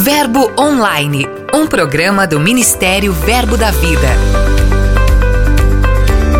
Verbo 0.00 0.52
Online, 0.56 1.26
um 1.52 1.66
programa 1.66 2.24
do 2.24 2.38
Ministério 2.38 3.12
Verbo 3.12 3.56
da 3.56 3.72
Vida. 3.72 4.06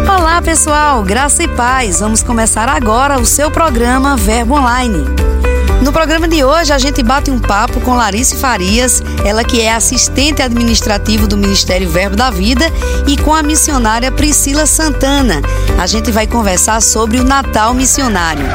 Olá, 0.09 0.41
pessoal, 0.41 1.03
graça 1.03 1.43
e 1.43 1.49
paz. 1.49 1.99
Vamos 1.99 2.23
começar 2.23 2.69
agora 2.69 3.19
o 3.19 3.27
seu 3.27 3.51
programa 3.51 4.17
Verbo 4.17 4.55
Online. 4.55 5.05
No 5.83 5.93
programa 5.93 6.29
de 6.29 6.45
hoje, 6.45 6.73
a 6.73 6.79
gente 6.79 7.03
bate 7.03 7.33
um 7.33 7.41
papo 7.41 7.81
com 7.81 7.97
Larice 7.97 8.37
Farias, 8.37 9.03
ela 9.25 9.43
que 9.43 9.61
é 9.61 9.75
assistente 9.75 10.41
administrativo 10.41 11.27
do 11.27 11.37
Ministério 11.37 11.91
Verbo 11.91 12.15
da 12.15 12.31
Vida, 12.31 12.65
e 13.09 13.17
com 13.17 13.35
a 13.35 13.43
missionária 13.43 14.13
Priscila 14.13 14.67
Santana. 14.67 15.43
A 15.77 15.87
gente 15.87 16.13
vai 16.13 16.29
conversar 16.29 16.81
sobre 16.81 17.19
o 17.19 17.25
Natal 17.25 17.75
Missionário. 17.75 18.47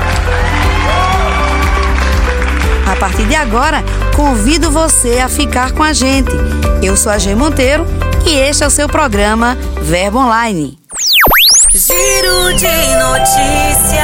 A 2.89 2.95
partir 2.95 3.25
de 3.25 3.35
agora, 3.35 3.83
convido 4.15 4.71
você 4.71 5.19
a 5.19 5.27
ficar 5.27 5.71
com 5.71 5.83
a 5.83 5.91
gente. 5.91 6.31
Eu 6.81 6.95
sou 6.95 7.11
a 7.11 7.17
G 7.17 7.35
Monteiro 7.35 7.85
e 8.25 8.31
este 8.31 8.63
é 8.63 8.67
o 8.67 8.69
seu 8.69 8.87
programa 8.87 9.57
Verbo 9.81 10.19
Online. 10.19 10.77
Giro 11.73 12.53
de 12.53 12.95
notícias. 12.97 14.03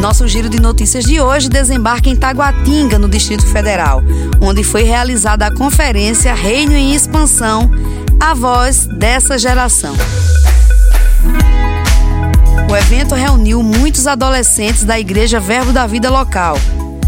Nosso 0.00 0.26
giro 0.26 0.48
de 0.48 0.60
notícias 0.60 1.04
de 1.04 1.20
hoje 1.20 1.48
desembarca 1.48 2.08
em 2.08 2.16
Taguatinga, 2.16 2.98
no 2.98 3.08
Distrito 3.08 3.46
Federal, 3.46 4.02
onde 4.40 4.64
foi 4.64 4.84
realizada 4.84 5.46
a 5.46 5.54
conferência 5.54 6.32
Reino 6.34 6.72
em 6.72 6.94
Expansão, 6.94 7.70
a 8.18 8.32
voz 8.32 8.86
dessa 8.86 9.36
geração. 9.36 9.94
O 12.70 12.76
evento 12.76 13.14
reuniu 13.14 13.62
muitos 13.62 14.06
adolescentes 14.06 14.84
da 14.84 15.00
Igreja 15.00 15.40
Verbo 15.40 15.72
da 15.72 15.86
Vida 15.86 16.10
local. 16.10 16.58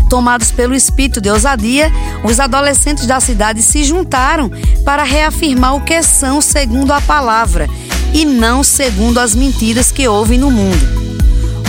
Tomados 0.09 0.51
pelo 0.51 0.75
espírito 0.75 1.21
de 1.21 1.29
ousadia, 1.29 1.93
os 2.25 2.41
adolescentes 2.41 3.07
da 3.07 3.21
cidade 3.21 3.61
se 3.61 3.85
juntaram 3.85 4.51
para 4.87 5.03
reafirmar 5.03 5.77
o 5.77 5.83
que 5.83 6.03
são 6.03 6.41
segundo 6.41 6.93
a 6.93 7.01
palavra 7.03 7.69
e 8.15 8.25
não 8.25 8.65
segundo 8.65 9.21
as 9.21 9.35
mentiras 9.35 9.93
que 9.93 10.09
ouvem 10.09 10.39
no 10.39 10.51
mundo. 10.51 11.11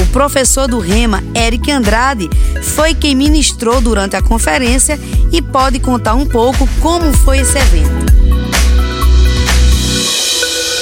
O 0.01 0.05
professor 0.13 0.69
do 0.69 0.79
Rema, 0.79 1.21
Eric 1.35 1.69
Andrade, 1.69 2.29
foi 2.63 2.95
quem 2.95 3.13
ministrou 3.13 3.81
durante 3.81 4.15
a 4.15 4.21
conferência 4.21 4.97
e 5.33 5.41
pode 5.41 5.79
contar 5.79 6.15
um 6.15 6.25
pouco 6.25 6.65
como 6.79 7.11
foi 7.17 7.39
esse 7.39 7.57
evento. 7.57 8.10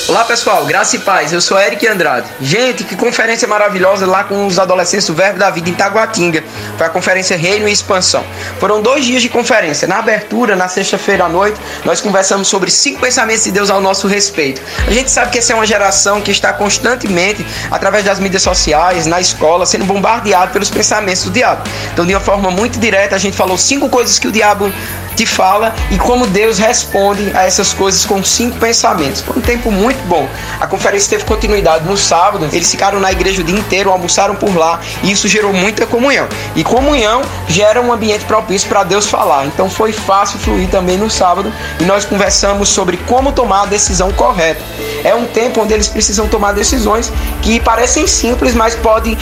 Olá 0.09 0.23
pessoal, 0.23 0.65
graça 0.65 0.95
e 0.95 0.99
paz, 0.99 1.31
eu 1.31 1.39
sou 1.39 1.61
Eric 1.61 1.87
Andrade. 1.87 2.27
Gente, 2.41 2.83
que 2.83 2.95
conferência 2.95 3.47
maravilhosa 3.47 4.07
lá 4.07 4.23
com 4.23 4.47
os 4.47 4.57
adolescentes 4.57 5.05
do 5.05 5.13
Verbo 5.13 5.37
da 5.37 5.51
Vida 5.51 5.69
em 5.69 5.73
Taguatinga. 5.75 6.43
Foi 6.79 6.87
a 6.87 6.89
conferência 6.89 7.37
Reino 7.37 7.69
e 7.69 7.71
Expansão. 7.71 8.25
Foram 8.59 8.81
dois 8.81 9.05
dias 9.05 9.21
de 9.21 9.29
conferência. 9.29 9.87
Na 9.87 9.99
abertura, 9.99 10.55
na 10.55 10.67
sexta-feira 10.67 11.25
à 11.25 11.29
noite, 11.29 11.61
nós 11.85 12.01
conversamos 12.01 12.47
sobre 12.47 12.71
cinco 12.71 12.99
pensamentos 12.99 13.43
de 13.43 13.51
Deus 13.51 13.69
ao 13.69 13.79
nosso 13.79 14.07
respeito. 14.07 14.63
A 14.87 14.91
gente 14.91 15.11
sabe 15.11 15.29
que 15.31 15.37
essa 15.37 15.53
é 15.53 15.55
uma 15.55 15.67
geração 15.67 16.21
que 16.21 16.31
está 16.31 16.53
constantemente, 16.53 17.45
através 17.69 18.03
das 18.03 18.19
mídias 18.19 18.41
sociais, 18.41 19.05
na 19.05 19.21
escola, 19.21 19.63
sendo 19.67 19.85
bombardeado 19.85 20.51
pelos 20.51 20.71
pensamentos 20.71 21.23
do 21.25 21.29
diabo. 21.29 21.61
Então, 21.93 22.03
de 22.03 22.15
uma 22.15 22.19
forma 22.19 22.49
muito 22.49 22.79
direta, 22.79 23.15
a 23.15 23.19
gente 23.19 23.37
falou 23.37 23.59
cinco 23.59 23.87
coisas 23.87 24.17
que 24.17 24.27
o 24.27 24.31
diabo 24.31 24.73
te 25.19 25.25
fala 25.25 25.75
e 25.91 25.97
como 25.97 26.25
Deus 26.27 26.57
responde 26.57 27.29
a 27.35 27.43
essas 27.43 27.73
coisas 27.73 28.05
com 28.05 28.23
cinco 28.23 28.57
pensamentos. 28.57 29.19
Foi 29.19 29.35
um 29.35 29.41
tempo 29.41 29.69
muito 29.69 30.01
bom. 30.07 30.25
A 30.61 30.65
conferência 30.65 31.09
teve 31.09 31.25
continuidade 31.25 31.83
no 31.85 31.97
sábado, 31.97 32.47
eles 32.53 32.71
ficaram 32.71 33.01
na 33.01 33.11
igreja 33.11 33.41
o 33.41 33.43
dia 33.43 33.57
inteiro, 33.57 33.91
almoçaram 33.91 34.35
por 34.35 34.55
lá 34.55 34.79
e 35.03 35.11
isso 35.11 35.27
gerou 35.27 35.51
muita 35.51 35.85
comunhão. 35.85 36.25
E 36.55 36.63
comunhão 36.63 37.21
gera 37.49 37.81
um 37.81 37.91
ambiente 37.91 38.23
propício 38.23 38.69
para 38.69 38.85
Deus 38.85 39.07
falar. 39.07 39.45
Então 39.45 39.69
foi 39.69 39.91
fácil 39.91 40.39
fluir 40.39 40.69
também 40.69 40.97
no 40.97 41.09
sábado 41.09 41.51
e 41.81 41.83
nós 41.83 42.05
conversamos 42.05 42.69
sobre 42.69 42.95
como 42.95 43.33
tomar 43.33 43.63
a 43.63 43.65
decisão 43.65 44.13
correta. 44.13 44.61
É 45.03 45.13
um 45.13 45.25
tempo 45.25 45.61
onde 45.61 45.73
eles 45.73 45.89
precisam 45.89 46.29
tomar 46.29 46.53
decisões 46.53 47.11
que 47.41 47.59
parecem 47.59 48.07
simples, 48.07 48.53
mas 48.53 48.73
podem 48.75 49.17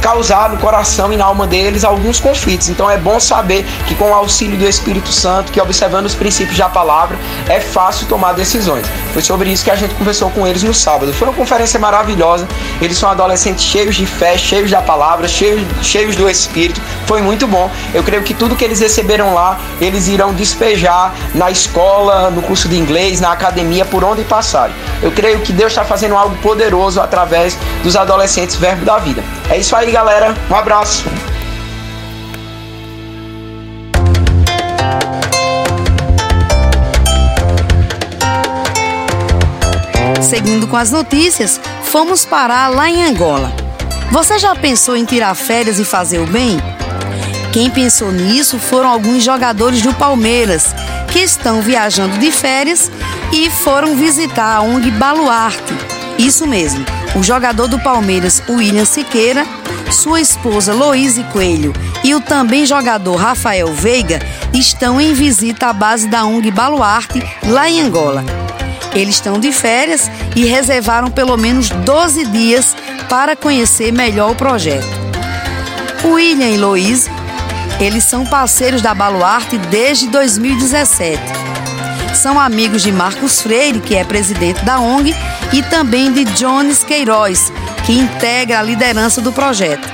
causar 0.00 0.50
no 0.50 0.58
coração 0.58 1.12
e 1.12 1.16
na 1.16 1.24
alma 1.24 1.46
deles 1.46 1.82
alguns 1.82 2.20
conflitos. 2.20 2.68
Então 2.68 2.90
é 2.90 2.96
bom 2.96 3.18
saber 3.18 3.64
que 3.86 3.94
com 3.94 4.10
o 4.10 4.14
auxílio 4.14 4.58
do 4.58 4.66
Espírito 4.66 5.10
Santo 5.10 5.33
Santo, 5.34 5.50
que 5.50 5.60
observando 5.60 6.06
os 6.06 6.14
princípios 6.14 6.56
da 6.56 6.68
palavra 6.68 7.18
é 7.48 7.58
fácil 7.58 8.06
tomar 8.06 8.34
decisões. 8.34 8.86
Foi 9.12 9.20
sobre 9.20 9.50
isso 9.50 9.64
que 9.64 9.70
a 9.70 9.74
gente 9.74 9.92
conversou 9.94 10.30
com 10.30 10.46
eles 10.46 10.62
no 10.62 10.72
sábado. 10.72 11.12
Foi 11.12 11.26
uma 11.26 11.34
conferência 11.34 11.78
maravilhosa. 11.80 12.46
Eles 12.80 12.96
são 12.96 13.10
adolescentes 13.10 13.64
cheios 13.64 13.96
de 13.96 14.06
fé, 14.06 14.38
cheios 14.38 14.70
da 14.70 14.80
palavra, 14.80 15.26
cheios, 15.26 15.60
cheios 15.82 16.14
do 16.14 16.30
Espírito. 16.30 16.80
Foi 17.06 17.20
muito 17.20 17.48
bom. 17.48 17.68
Eu 17.92 18.04
creio 18.04 18.22
que 18.22 18.32
tudo 18.32 18.54
que 18.54 18.64
eles 18.64 18.78
receberam 18.78 19.34
lá, 19.34 19.58
eles 19.80 20.06
irão 20.06 20.32
despejar 20.32 21.12
na 21.34 21.50
escola, 21.50 22.30
no 22.30 22.42
curso 22.42 22.68
de 22.68 22.78
inglês, 22.78 23.20
na 23.20 23.32
academia, 23.32 23.84
por 23.84 24.04
onde 24.04 24.22
passarem. 24.22 24.74
Eu 25.02 25.10
creio 25.10 25.40
que 25.40 25.52
Deus 25.52 25.72
está 25.72 25.84
fazendo 25.84 26.16
algo 26.16 26.36
poderoso 26.36 27.00
através 27.00 27.58
dos 27.82 27.96
adolescentes 27.96 28.54
Verbo 28.54 28.84
da 28.84 28.98
Vida. 28.98 29.22
É 29.50 29.58
isso 29.58 29.74
aí, 29.74 29.90
galera. 29.90 30.32
Um 30.48 30.54
abraço. 30.54 31.04
Seguindo 40.34 40.66
com 40.66 40.76
as 40.76 40.90
notícias, 40.90 41.60
fomos 41.84 42.24
parar 42.24 42.66
lá 42.66 42.90
em 42.90 43.04
Angola. 43.04 43.52
Você 44.10 44.36
já 44.36 44.52
pensou 44.56 44.96
em 44.96 45.04
tirar 45.04 45.32
férias 45.36 45.78
e 45.78 45.84
fazer 45.84 46.18
o 46.18 46.26
bem? 46.26 46.58
Quem 47.52 47.70
pensou 47.70 48.10
nisso 48.10 48.58
foram 48.58 48.88
alguns 48.88 49.22
jogadores 49.22 49.80
do 49.80 49.94
Palmeiras 49.94 50.74
que 51.12 51.20
estão 51.20 51.62
viajando 51.62 52.18
de 52.18 52.32
férias 52.32 52.90
e 53.32 53.48
foram 53.48 53.94
visitar 53.94 54.56
a 54.56 54.60
ONG 54.60 54.90
Baluarte. 54.90 55.72
Isso 56.18 56.48
mesmo, 56.48 56.84
o 57.14 57.22
jogador 57.22 57.68
do 57.68 57.78
Palmeiras, 57.78 58.42
William 58.48 58.84
Siqueira, 58.84 59.46
sua 59.88 60.20
esposa 60.20 60.74
Loíse 60.74 61.22
Coelho 61.32 61.72
e 62.02 62.12
o 62.12 62.20
também 62.20 62.66
jogador 62.66 63.14
Rafael 63.14 63.72
Veiga 63.72 64.18
estão 64.52 65.00
em 65.00 65.14
visita 65.14 65.68
à 65.68 65.72
base 65.72 66.08
da 66.08 66.24
ONG 66.24 66.50
Baluarte, 66.50 67.22
lá 67.46 67.70
em 67.70 67.80
Angola. 67.80 68.43
Eles 68.94 69.16
estão 69.16 69.38
de 69.38 69.52
férias 69.52 70.10
e 70.36 70.44
reservaram 70.44 71.10
pelo 71.10 71.36
menos 71.36 71.68
12 71.68 72.26
dias 72.26 72.76
para 73.08 73.34
conhecer 73.34 73.92
melhor 73.92 74.30
o 74.30 74.34
projeto. 74.34 74.86
William 76.04 76.50
e 76.50 76.58
Louise, 76.58 77.10
eles 77.80 78.04
são 78.04 78.24
parceiros 78.24 78.82
da 78.82 78.94
Baluarte 78.94 79.58
desde 79.58 80.06
2017. 80.08 81.20
São 82.14 82.38
amigos 82.38 82.82
de 82.82 82.92
Marcos 82.92 83.42
Freire, 83.42 83.80
que 83.80 83.96
é 83.96 84.04
presidente 84.04 84.64
da 84.64 84.78
ONG, 84.78 85.14
e 85.52 85.62
também 85.62 86.12
de 86.12 86.24
Jones 86.24 86.84
Queiroz, 86.84 87.52
que 87.84 87.92
integra 87.92 88.60
a 88.60 88.62
liderança 88.62 89.20
do 89.20 89.32
projeto. 89.32 89.88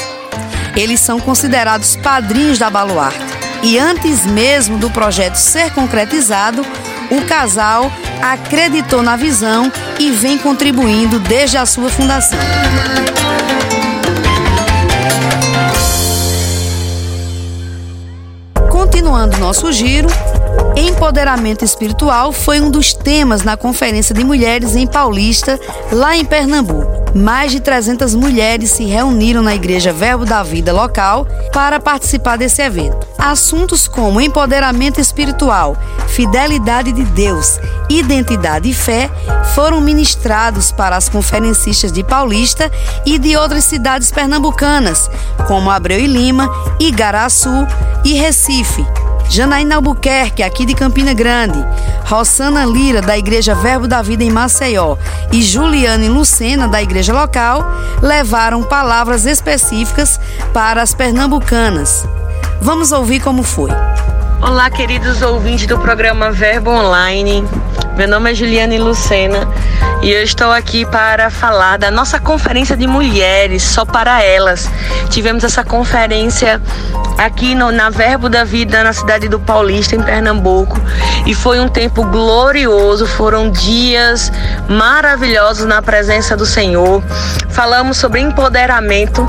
Eles 0.77 1.01
são 1.01 1.19
considerados 1.19 1.97
padrinhos 1.97 2.59
da 2.59 2.69
Baluarte. 2.69 3.19
E 3.63 3.79
antes 3.79 4.25
mesmo 4.27 4.79
do 4.79 4.91
projeto 4.91 5.37
ser 5.37 5.73
concretizado, 5.73 6.65
o 7.11 7.23
casal 7.23 7.91
acreditou 8.23 9.03
na 9.03 9.17
visão 9.17 9.71
e 9.99 10.11
vem 10.11 10.39
contribuindo 10.39 11.19
desde 11.19 11.57
a 11.57 11.67
sua 11.67 11.89
fundação. 11.89 12.39
Continuando 18.71 19.39
nosso 19.39 19.73
giro, 19.73 20.09
empoderamento 20.77 21.65
espiritual 21.65 22.33
foi 22.33 22.61
um 22.61 22.71
dos 22.71 22.93
temas 22.93 23.43
na 23.43 23.57
Conferência 23.57 24.15
de 24.15 24.25
Mulheres 24.25 24.77
em 24.77 24.87
Paulista, 24.87 25.59
lá 25.93 26.17
em 26.17 26.25
Pernambuco 26.25 27.00
mais 27.15 27.53
de 27.53 27.61
300 27.61 28.15
mulheres 28.15 28.71
se 28.71 28.85
reuniram 28.85 29.43
na 29.43 29.55
Igreja 29.55 29.93
Verbo 29.93 30.25
da 30.25 30.43
Vida 30.43 30.73
local 30.73 31.27
para 31.53 31.81
participar 31.81 32.37
desse 32.37 32.63
evento. 32.63 33.07
Assuntos 33.19 33.87
como 33.89 34.21
empoderamento 34.21 35.01
espiritual, 35.01 35.77
fidelidade 36.09 36.93
de 36.93 37.05
Deus, 37.05 37.59
identidade 37.89 38.71
e 38.71 38.75
fé 38.75 39.11
foram 39.55 39.81
ministrados 39.81 40.73
para 40.73 40.97
as 40.97 41.09
conferencistas 41.09 41.93
de 41.93 42.03
Paulista 42.03 42.71
e 43.05 43.19
de 43.19 43.37
outras 43.37 43.65
cidades 43.65 44.11
pernambucanas, 44.11 45.11
como 45.47 45.71
Abreu 45.71 46.01
e 46.01 46.07
Lima, 46.07 46.49
Igaraçu 46.79 47.67
e 48.05 48.15
Recife. 48.15 48.85
Janaína 49.31 49.77
Albuquerque, 49.77 50.43
aqui 50.43 50.67
de 50.67 50.75
Campina 50.75 51.15
Grande, 51.15 51.65
Rossana 52.05 52.67
Lira, 52.67 53.01
da 53.01 53.17
Igreja 53.17 53.55
Verbo 53.55 53.87
da 53.87 54.03
Vida 54.03 54.25
em 54.25 54.31
Maceió, 54.31 54.97
e 55.31 55.41
Juliane 55.41 56.09
Lucena, 56.09 56.67
da 56.67 56.83
igreja 56.83 57.13
local, 57.13 57.65
levaram 58.03 58.65
palavras 58.65 59.27
específicas 59.27 60.19
para 60.53 60.83
as 60.83 60.95
pernambucanas. 60.95 62.05
Vamos 62.61 62.91
ouvir 62.91 63.21
como 63.21 63.45
foi. 63.45 63.71
Olá, 64.43 64.69
queridos 64.69 65.23
ouvintes 65.23 65.65
do 65.69 65.79
programa 65.79 66.33
Verbo 66.33 66.71
Online. 66.73 67.45
Meu 67.97 68.09
nome 68.09 68.31
é 68.31 68.35
Juliane 68.35 68.79
Lucena 68.79 69.47
e 70.03 70.11
eu 70.11 70.23
estou 70.23 70.51
aqui 70.51 70.87
para 70.87 71.29
falar 71.29 71.77
da 71.77 71.91
nossa 71.91 72.19
conferência 72.19 72.77
de 72.77 72.87
mulheres, 72.87 73.63
só 73.63 73.85
para 73.85 74.23
elas. 74.23 74.71
Tivemos 75.11 75.45
essa 75.45 75.63
conferência 75.63 76.61
aqui 77.19 77.55
no, 77.55 77.71
na 77.71 77.91
Verbo 77.91 78.29
da 78.29 78.45
Vida, 78.45 78.83
na 78.83 78.93
cidade 78.95 79.29
do 79.29 79.39
Paulista, 79.39 79.95
em 79.95 80.03
Pernambuco, 80.03 80.81
e 81.27 81.35
foi 81.35 81.61
um 81.61 81.69
tempo 81.69 82.03
glorioso, 82.05 83.07
foram 83.07 83.51
dias 83.51 84.33
maravilhosos 84.69 85.67
na 85.67 85.83
presença 85.83 86.35
do 86.35 86.47
Senhor. 86.47 87.03
Falamos 87.51 87.99
sobre 87.99 88.21
empoderamento 88.21 89.29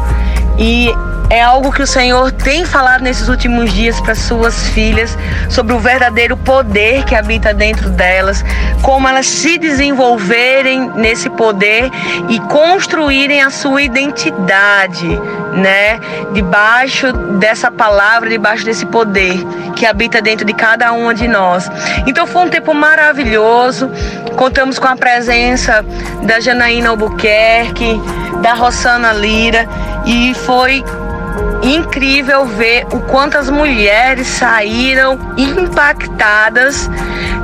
e 0.57 0.93
é 1.31 1.41
algo 1.41 1.71
que 1.71 1.81
o 1.81 1.87
Senhor 1.87 2.29
tem 2.29 2.65
falado 2.65 3.03
nesses 3.03 3.29
últimos 3.29 3.71
dias 3.71 4.01
para 4.01 4.13
suas 4.13 4.67
filhas 4.67 5.17
sobre 5.49 5.73
o 5.73 5.79
verdadeiro 5.79 6.35
poder 6.35 7.05
que 7.05 7.15
habita 7.15 7.53
dentro 7.53 7.89
delas, 7.89 8.43
como 8.81 9.07
elas 9.07 9.27
se 9.27 9.57
desenvolverem 9.57 10.91
nesse 10.93 11.29
poder 11.29 11.89
e 12.27 12.37
construírem 12.41 13.41
a 13.41 13.49
sua 13.49 13.81
identidade, 13.81 15.07
né? 15.53 16.01
Debaixo 16.33 17.13
dessa 17.13 17.71
palavra, 17.71 18.27
debaixo 18.27 18.65
desse 18.65 18.85
poder 18.85 19.41
que 19.73 19.85
habita 19.85 20.21
dentro 20.21 20.45
de 20.45 20.53
cada 20.53 20.91
uma 20.91 21.15
de 21.15 21.29
nós. 21.29 21.71
Então 22.05 22.27
foi 22.27 22.41
um 22.41 22.49
tempo 22.49 22.73
maravilhoso. 22.73 23.89
Contamos 24.35 24.77
com 24.77 24.87
a 24.89 24.97
presença 24.97 25.85
da 26.23 26.41
Janaína 26.41 26.89
Albuquerque, 26.89 28.01
da 28.41 28.53
Rossana 28.53 29.13
Lira 29.13 29.65
e 30.05 30.33
foi 30.33 30.83
incrível 31.63 32.45
ver 32.45 32.85
o 32.91 32.99
quanto 33.01 33.37
as 33.37 33.49
mulheres 33.49 34.27
saíram 34.27 35.17
impactadas. 35.37 36.89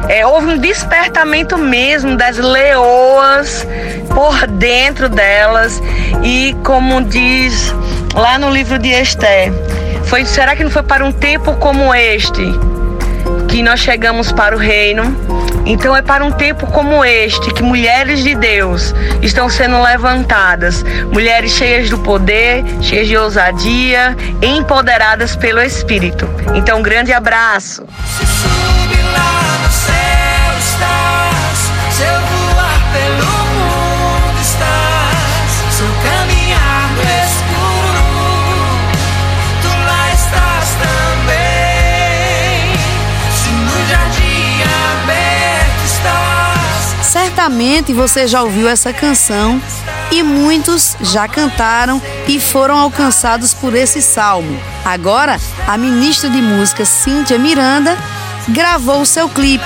É, 0.10 0.26
houve 0.26 0.54
um 0.54 0.58
despertamento 0.58 1.58
mesmo 1.58 2.16
das 2.16 2.38
leoas 2.38 3.68
por 4.14 4.48
dentro 4.48 5.10
delas 5.10 5.82
e 6.24 6.56
como 6.64 7.02
diz 7.02 7.74
lá 8.14 8.38
no 8.38 8.50
livro 8.50 8.80
de 8.80 8.90
Esther, 8.90 9.52
foi 10.06 10.26
será 10.26 10.56
que 10.56 10.64
não 10.64 10.72
foi 10.72 10.84
para 10.84 11.06
um 11.06 11.12
tempo 11.12 11.54
como 11.58 11.94
este 11.94 12.44
que 13.48 13.62
nós 13.62 13.80
chegamos 13.80 14.32
para 14.32 14.56
o 14.56 14.60
reino? 14.60 15.04
Então 15.68 15.94
é 15.94 16.02
para 16.02 16.24
um 16.24 16.32
tempo 16.32 16.66
como 16.68 17.04
este 17.04 17.54
que 17.54 17.62
mulheres 17.62 18.24
de 18.24 18.34
Deus 18.34 18.96
estão 19.22 19.50
sendo 19.50 19.82
levantadas, 19.82 20.82
mulheres 21.12 21.52
cheias 21.52 21.90
do 21.90 21.98
poder, 21.98 22.64
cheias 22.82 23.08
de 23.08 23.18
ousadia, 23.18 24.16
empoderadas 24.42 25.36
pelo 25.36 25.62
Espírito. 25.62 26.28
Então, 26.56 26.80
um 26.80 26.82
grande 26.82 27.12
abraço. 27.12 27.86
Certamente 47.48 47.94
você 47.94 48.28
já 48.28 48.44
ouviu 48.44 48.68
essa 48.68 48.92
canção 48.92 49.62
e 50.12 50.22
muitos 50.22 50.98
já 51.00 51.30
cantaram 51.30 52.02
e 52.28 52.42
foram 52.42 52.78
alcançados 52.78 53.54
por 53.54 53.74
esse 53.74 54.02
salmo. 54.02 54.60
Agora, 54.84 55.40
a 55.66 55.78
ministra 55.78 56.30
de 56.30 56.42
música 56.42 56.84
Cíntia 56.84 57.40
Miranda 57.40 57.98
gravou 58.50 59.06
seu 59.06 59.30
clipe, 59.30 59.64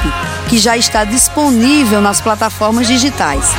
que 0.48 0.60
já 0.60 0.78
está 0.78 1.04
disponível 1.04 2.02
nas 2.02 2.22
plataformas 2.22 2.86
digitais. 2.86 3.50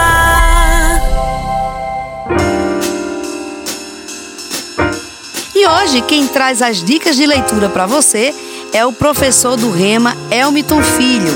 E 5.55 5.67
hoje 5.67 6.03
quem 6.03 6.27
traz 6.27 6.61
as 6.61 6.83
dicas 6.83 7.17
de 7.17 7.27
leitura 7.27 7.69
para 7.69 7.87
você 7.87 8.35
é 8.73 8.85
o 8.85 8.93
professor 8.93 9.57
do 9.57 9.71
Rema, 9.71 10.17
Elmiton 10.31 10.83
Filho. 10.83 11.33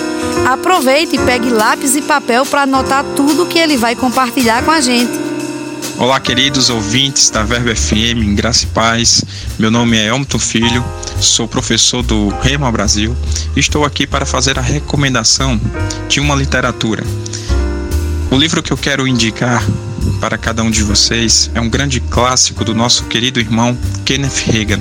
Aproveite 0.47 1.17
e 1.17 1.19
pegue 1.19 1.49
lápis 1.49 1.97
e 1.97 2.03
papel 2.03 2.45
para 2.45 2.63
anotar 2.63 3.05
tudo 3.17 3.47
que 3.47 3.59
ele 3.59 3.77
vai 3.77 3.95
compartilhar 3.95 4.65
com 4.65 4.71
a 4.71 4.81
gente. 4.81 5.13
Olá, 6.01 6.19
queridos 6.19 6.71
ouvintes 6.71 7.29
da 7.29 7.45
Verbo 7.45 7.77
FM, 7.77 8.35
graça 8.35 8.65
e 8.65 8.69
paz. 8.69 9.23
Meu 9.59 9.71
nome 9.71 9.99
é 9.99 10.07
Elmiton 10.07 10.39
Filho, 10.39 10.83
sou 11.21 11.47
professor 11.47 12.03
do 12.03 12.31
Rema 12.41 12.73
Brasil 12.73 13.15
e 13.55 13.61
estou 13.61 13.85
aqui 13.85 14.07
para 14.07 14.25
fazer 14.25 14.59
a 14.59 14.63
recomendação 14.63 15.61
de 16.09 16.19
uma 16.19 16.35
literatura. 16.35 17.05
O 18.31 18.37
livro 18.39 18.63
que 18.63 18.73
eu 18.73 18.79
quero 18.79 19.07
indicar 19.07 19.63
para 20.19 20.39
cada 20.39 20.63
um 20.63 20.71
de 20.71 20.83
vocês 20.83 21.51
é 21.55 21.61
um 21.61 21.69
grande 21.69 22.01
clássico 22.01 22.65
do 22.65 22.75
nosso 22.75 23.05
querido 23.05 23.39
irmão 23.39 23.77
Kenneth 24.07 24.47
Reagan. 24.47 24.81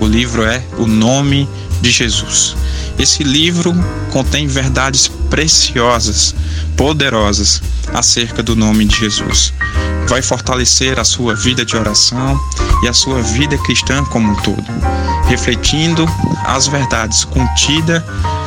O 0.00 0.04
livro 0.04 0.42
é 0.42 0.64
O 0.76 0.86
Nome 0.88 1.48
de 1.80 1.92
Jesus. 1.92 2.56
Esse 3.00 3.24
livro 3.24 3.72
contém 4.12 4.46
verdades 4.46 5.08
preciosas, 5.30 6.34
poderosas 6.76 7.62
acerca 7.94 8.42
do 8.42 8.54
nome 8.54 8.84
de 8.84 8.94
Jesus. 8.94 9.54
Vai 10.06 10.20
fortalecer 10.20 11.00
a 11.00 11.04
sua 11.04 11.34
vida 11.34 11.64
de 11.64 11.74
oração 11.74 12.38
e 12.82 12.88
a 12.88 12.92
sua 12.92 13.22
vida 13.22 13.56
cristã 13.56 14.04
como 14.04 14.30
um 14.30 14.36
todo, 14.42 14.62
refletindo 15.28 16.06
as 16.44 16.66
verdades 16.66 17.24
contidas 17.24 18.02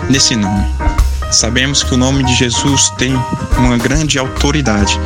nesse 0.08 0.36
nome. 0.36 0.68
Sabemos 1.32 1.82
que 1.82 1.96
o 1.96 1.98
nome 1.98 2.24
de 2.24 2.36
Jesus 2.36 2.92
tem 2.92 3.12
uma 3.58 3.80
grande 3.80 4.20
autoridade 4.20 5.00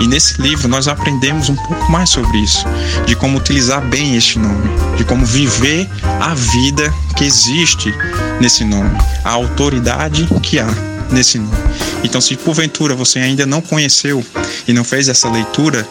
e 0.00 0.06
nesse 0.06 0.40
livro 0.40 0.68
nós 0.68 0.86
aprendemos 0.86 1.48
um 1.48 1.56
pouco 1.56 1.90
mais 1.90 2.08
sobre 2.08 2.38
isso, 2.38 2.64
de 3.04 3.16
como 3.16 3.38
utilizar 3.38 3.80
bem 3.80 4.14
este 4.14 4.38
nome, 4.38 4.70
de 4.96 5.04
como 5.04 5.26
viver 5.26 5.90
a 6.20 6.34
vida 6.34 6.94
que 7.16 7.24
existe 7.24 7.92
nesse 8.40 8.64
nome, 8.64 8.90
a 9.24 9.30
autoridade 9.30 10.26
que 10.42 10.58
há 10.58 10.68
nesse 11.10 11.38
nome. 11.38 11.56
Então, 12.02 12.20
se 12.20 12.36
porventura 12.36 12.94
você 12.94 13.18
ainda 13.18 13.46
não 13.46 13.60
conheceu 13.60 14.24
e 14.66 14.72
não 14.72 14.84
fez 14.84 15.08
essa 15.08 15.30
leitura 15.30 15.86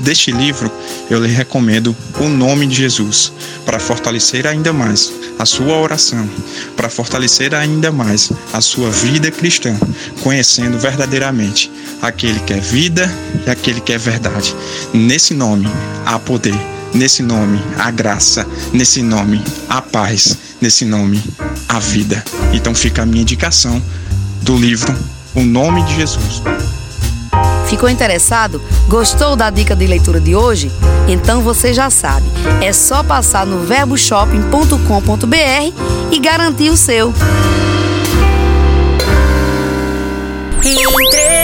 deste 0.00 0.32
livro, 0.32 0.70
eu 1.10 1.22
lhe 1.24 1.32
recomendo 1.32 1.94
o 2.20 2.28
nome 2.28 2.66
de 2.66 2.76
Jesus 2.76 3.32
para 3.64 3.78
fortalecer 3.78 4.46
ainda 4.46 4.72
mais 4.72 5.12
a 5.38 5.44
sua 5.44 5.76
oração 5.78 6.28
para 6.76 6.88
fortalecer 6.88 7.54
ainda 7.54 7.90
mais 7.90 8.30
a 8.52 8.60
sua 8.60 8.90
vida 8.90 9.30
cristã, 9.30 9.76
conhecendo 10.22 10.78
verdadeiramente 10.78 11.70
aquele 12.02 12.38
que 12.40 12.52
é 12.52 12.60
vida 12.60 13.10
e 13.46 13.50
aquele 13.50 13.80
que 13.80 13.92
é 13.92 13.98
verdade. 13.98 14.54
Nesse 14.92 15.34
nome 15.34 15.68
há 16.04 16.18
poder, 16.18 16.54
nesse 16.94 17.22
nome 17.22 17.62
há 17.78 17.90
graça, 17.90 18.46
nesse 18.72 19.02
nome 19.02 19.42
há 19.68 19.82
paz, 19.82 20.38
nesse 20.60 20.84
nome 20.84 21.22
há 21.68 21.78
vida. 21.78 22.22
Então 22.52 22.74
fica 22.74 23.02
a 23.02 23.06
minha 23.06 23.22
indicação 23.22 23.82
do 24.42 24.56
livro 24.56 24.94
O 25.34 25.42
Nome 25.42 25.82
de 25.84 25.96
Jesus. 25.96 26.42
Ficou 27.68 27.88
interessado? 27.88 28.62
Gostou 28.88 29.34
da 29.34 29.50
dica 29.50 29.74
de 29.74 29.86
leitura 29.86 30.20
de 30.20 30.36
hoje? 30.36 30.70
Então 31.08 31.42
você 31.42 31.74
já 31.74 31.90
sabe, 31.90 32.26
é 32.62 32.72
só 32.72 33.02
passar 33.02 33.44
no 33.44 33.66
verboshopping.com.br 33.66 36.12
e 36.12 36.18
garantir 36.20 36.70
o 36.70 36.76
seu. 36.76 37.12
Entrevista. 40.62 41.34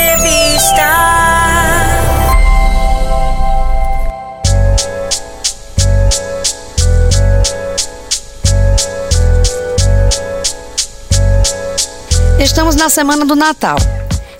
Estamos 12.40 12.74
na 12.74 12.88
semana 12.88 13.26
do 13.26 13.36
Natal. 13.36 13.76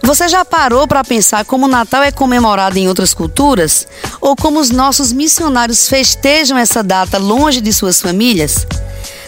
Você 0.02 0.26
já 0.26 0.42
parou 0.42 0.88
para 0.88 1.04
pensar 1.04 1.44
como 1.44 1.66
o 1.66 1.68
Natal 1.68 2.02
é 2.02 2.10
comemorado 2.10 2.78
em 2.78 2.88
outras 2.88 3.12
culturas? 3.12 3.86
Ou 4.22 4.34
como 4.34 4.58
os 4.58 4.70
nossos 4.70 5.12
missionários 5.12 5.86
festejam 5.86 6.56
essa 6.56 6.82
data 6.82 7.18
longe 7.18 7.60
de 7.60 7.70
suas 7.74 8.00
famílias? 8.00 8.66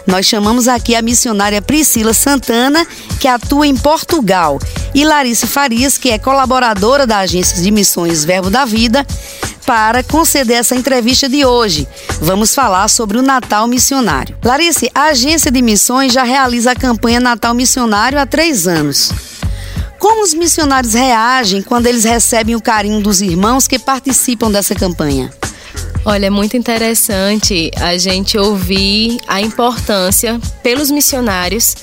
Nós 0.06 0.26
chamamos 0.26 0.68
aqui 0.68 0.94
a 0.94 1.02
missionária 1.02 1.62
Priscila 1.62 2.12
Santana, 2.12 2.86
que 3.20 3.28
atua 3.28 3.66
em 3.66 3.76
Portugal, 3.76 4.58
e 4.94 5.04
Larice 5.04 5.46
Farias, 5.46 5.96
que 5.96 6.10
é 6.10 6.18
colaboradora 6.18 7.06
da 7.06 7.18
Agência 7.18 7.62
de 7.62 7.70
Missões 7.70 8.24
Verbo 8.24 8.50
da 8.50 8.64
Vida, 8.64 9.06
para 9.66 10.02
conceder 10.02 10.58
essa 10.58 10.74
entrevista 10.74 11.28
de 11.28 11.44
hoje. 11.44 11.86
Vamos 12.20 12.54
falar 12.54 12.88
sobre 12.88 13.16
o 13.16 13.22
Natal 13.22 13.66
Missionário. 13.68 14.36
Larice, 14.44 14.90
a 14.94 15.04
Agência 15.04 15.50
de 15.50 15.62
Missões 15.62 16.12
já 16.12 16.24
realiza 16.24 16.72
a 16.72 16.76
campanha 16.76 17.20
Natal 17.20 17.54
Missionário 17.54 18.18
há 18.18 18.26
três 18.26 18.66
anos. 18.66 19.12
Como 19.98 20.24
os 20.24 20.34
missionários 20.34 20.94
reagem 20.94 21.62
quando 21.62 21.86
eles 21.86 22.02
recebem 22.02 22.56
o 22.56 22.60
carinho 22.60 23.00
dos 23.00 23.22
irmãos 23.22 23.68
que 23.68 23.78
participam 23.78 24.50
dessa 24.50 24.74
campanha? 24.74 25.32
Olha, 26.04 26.26
é 26.26 26.30
muito 26.30 26.56
interessante 26.56 27.70
a 27.76 27.96
gente 27.96 28.36
ouvir 28.36 29.18
a 29.28 29.40
importância 29.40 30.40
pelos 30.62 30.90
missionários 30.90 31.76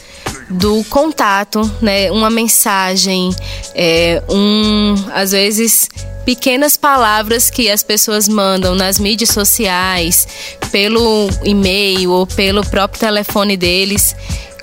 do 0.50 0.84
contato, 0.86 1.62
né? 1.82 2.12
Uma 2.12 2.30
mensagem, 2.30 3.34
é, 3.74 4.22
um, 4.30 4.96
às 5.14 5.32
vezes 5.32 5.88
pequenas 6.26 6.76
palavras 6.76 7.50
que 7.50 7.70
as 7.70 7.82
pessoas 7.82 8.28
mandam 8.28 8.76
nas 8.76 9.00
mídias 9.00 9.30
sociais, 9.30 10.28
pelo 10.70 11.30
e-mail 11.44 12.12
ou 12.12 12.28
pelo 12.28 12.66
próprio 12.66 13.00
telefone 13.00 13.56
deles 13.56 14.16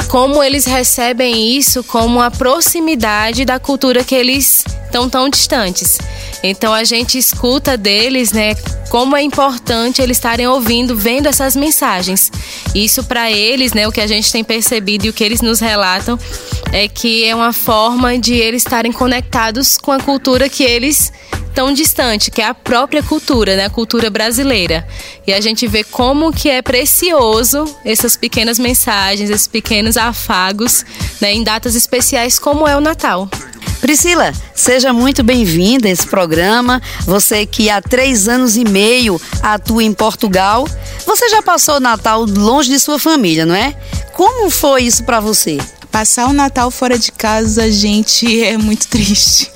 como 0.08 0.42
eles 0.42 0.64
recebem 0.64 1.56
isso 1.56 1.82
como 1.84 2.20
a 2.20 2.30
proximidade 2.30 3.44
da 3.44 3.58
cultura 3.58 4.04
que 4.04 4.14
eles 4.14 4.64
estão 4.84 5.08
tão 5.10 5.28
distantes. 5.28 5.98
Então 6.42 6.72
a 6.72 6.84
gente 6.84 7.18
escuta 7.18 7.76
deles, 7.76 8.32
né, 8.32 8.54
como 8.88 9.16
é 9.16 9.22
importante 9.22 10.00
eles 10.00 10.16
estarem 10.16 10.46
ouvindo, 10.46 10.96
vendo 10.96 11.26
essas 11.26 11.56
mensagens. 11.56 12.30
Isso 12.74 13.04
para 13.04 13.30
eles, 13.30 13.72
né, 13.72 13.86
o 13.86 13.92
que 13.92 14.00
a 14.00 14.06
gente 14.06 14.30
tem 14.30 14.44
percebido 14.44 15.06
e 15.06 15.10
o 15.10 15.12
que 15.12 15.24
eles 15.24 15.40
nos 15.40 15.60
relatam 15.60 16.18
é 16.72 16.88
que 16.88 17.24
é 17.24 17.34
uma 17.34 17.52
forma 17.52 18.18
de 18.18 18.34
eles 18.34 18.62
estarem 18.62 18.92
conectados 18.92 19.76
com 19.76 19.92
a 19.92 19.98
cultura 19.98 20.48
que 20.48 20.62
eles 20.62 21.12
tão 21.56 21.72
distante, 21.72 22.30
que 22.30 22.42
é 22.42 22.44
a 22.44 22.52
própria 22.52 23.02
cultura, 23.02 23.56
né, 23.56 23.64
a 23.64 23.70
cultura 23.70 24.10
brasileira. 24.10 24.86
E 25.26 25.32
a 25.32 25.40
gente 25.40 25.66
vê 25.66 25.82
como 25.82 26.30
que 26.30 26.50
é 26.50 26.60
precioso 26.60 27.64
essas 27.82 28.14
pequenas 28.14 28.58
mensagens, 28.58 29.30
esses 29.30 29.48
pequenos 29.48 29.96
afagos, 29.96 30.84
né, 31.18 31.32
em 31.32 31.42
datas 31.42 31.74
especiais 31.74 32.38
como 32.38 32.68
é 32.68 32.76
o 32.76 32.80
Natal. 32.80 33.26
Priscila, 33.80 34.34
seja 34.54 34.92
muito 34.92 35.22
bem-vinda 35.22 35.88
a 35.88 35.90
esse 35.90 36.06
programa. 36.06 36.82
Você 37.06 37.46
que 37.46 37.70
há 37.70 37.80
três 37.80 38.28
anos 38.28 38.58
e 38.58 38.64
meio 38.64 39.18
atua 39.42 39.82
em 39.82 39.94
Portugal. 39.94 40.68
Você 41.06 41.30
já 41.30 41.40
passou 41.40 41.76
o 41.76 41.80
Natal 41.80 42.26
longe 42.26 42.68
de 42.68 42.78
sua 42.78 42.98
família, 42.98 43.46
não 43.46 43.54
é? 43.54 43.74
Como 44.12 44.50
foi 44.50 44.82
isso 44.82 45.04
para 45.04 45.20
você? 45.20 45.56
Passar 45.90 46.28
o 46.28 46.34
Natal 46.34 46.70
fora 46.70 46.98
de 46.98 47.10
casa, 47.12 47.72
gente, 47.72 48.44
é 48.44 48.58
muito 48.58 48.88
triste. 48.88 49.50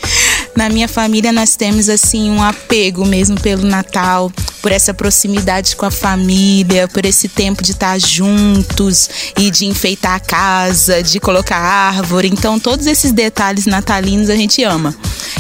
Na 0.56 0.68
minha 0.68 0.88
família 0.88 1.32
nós 1.32 1.56
temos 1.56 1.88
assim 1.88 2.30
um 2.30 2.42
apego 2.42 3.06
mesmo 3.06 3.40
pelo 3.40 3.64
Natal, 3.66 4.30
por 4.60 4.72
essa 4.72 4.92
proximidade 4.92 5.74
com 5.76 5.86
a 5.86 5.90
família, 5.90 6.86
por 6.88 7.04
esse 7.04 7.28
tempo 7.28 7.62
de 7.62 7.72
estar 7.72 7.98
juntos 7.98 9.08
e 9.38 9.50
de 9.50 9.66
enfeitar 9.66 10.14
a 10.14 10.20
casa, 10.20 11.02
de 11.02 11.18
colocar 11.18 11.56
árvore. 11.56 12.28
Então 12.28 12.58
todos 12.58 12.86
esses 12.86 13.12
detalhes 13.12 13.66
natalinos 13.66 14.28
a 14.28 14.36
gente 14.36 14.62
ama. 14.62 14.94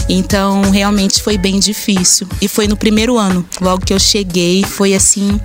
Então 0.08 0.62
realmente 0.70 1.22
foi 1.22 1.36
bem 1.36 1.58
difícil 1.58 2.26
e 2.40 2.48
foi 2.48 2.66
no 2.66 2.76
primeiro 2.76 3.18
ano, 3.18 3.46
logo 3.60 3.84
que 3.84 3.92
eu 3.92 4.00
cheguei, 4.00 4.64
foi 4.64 4.94
assim 4.94 5.40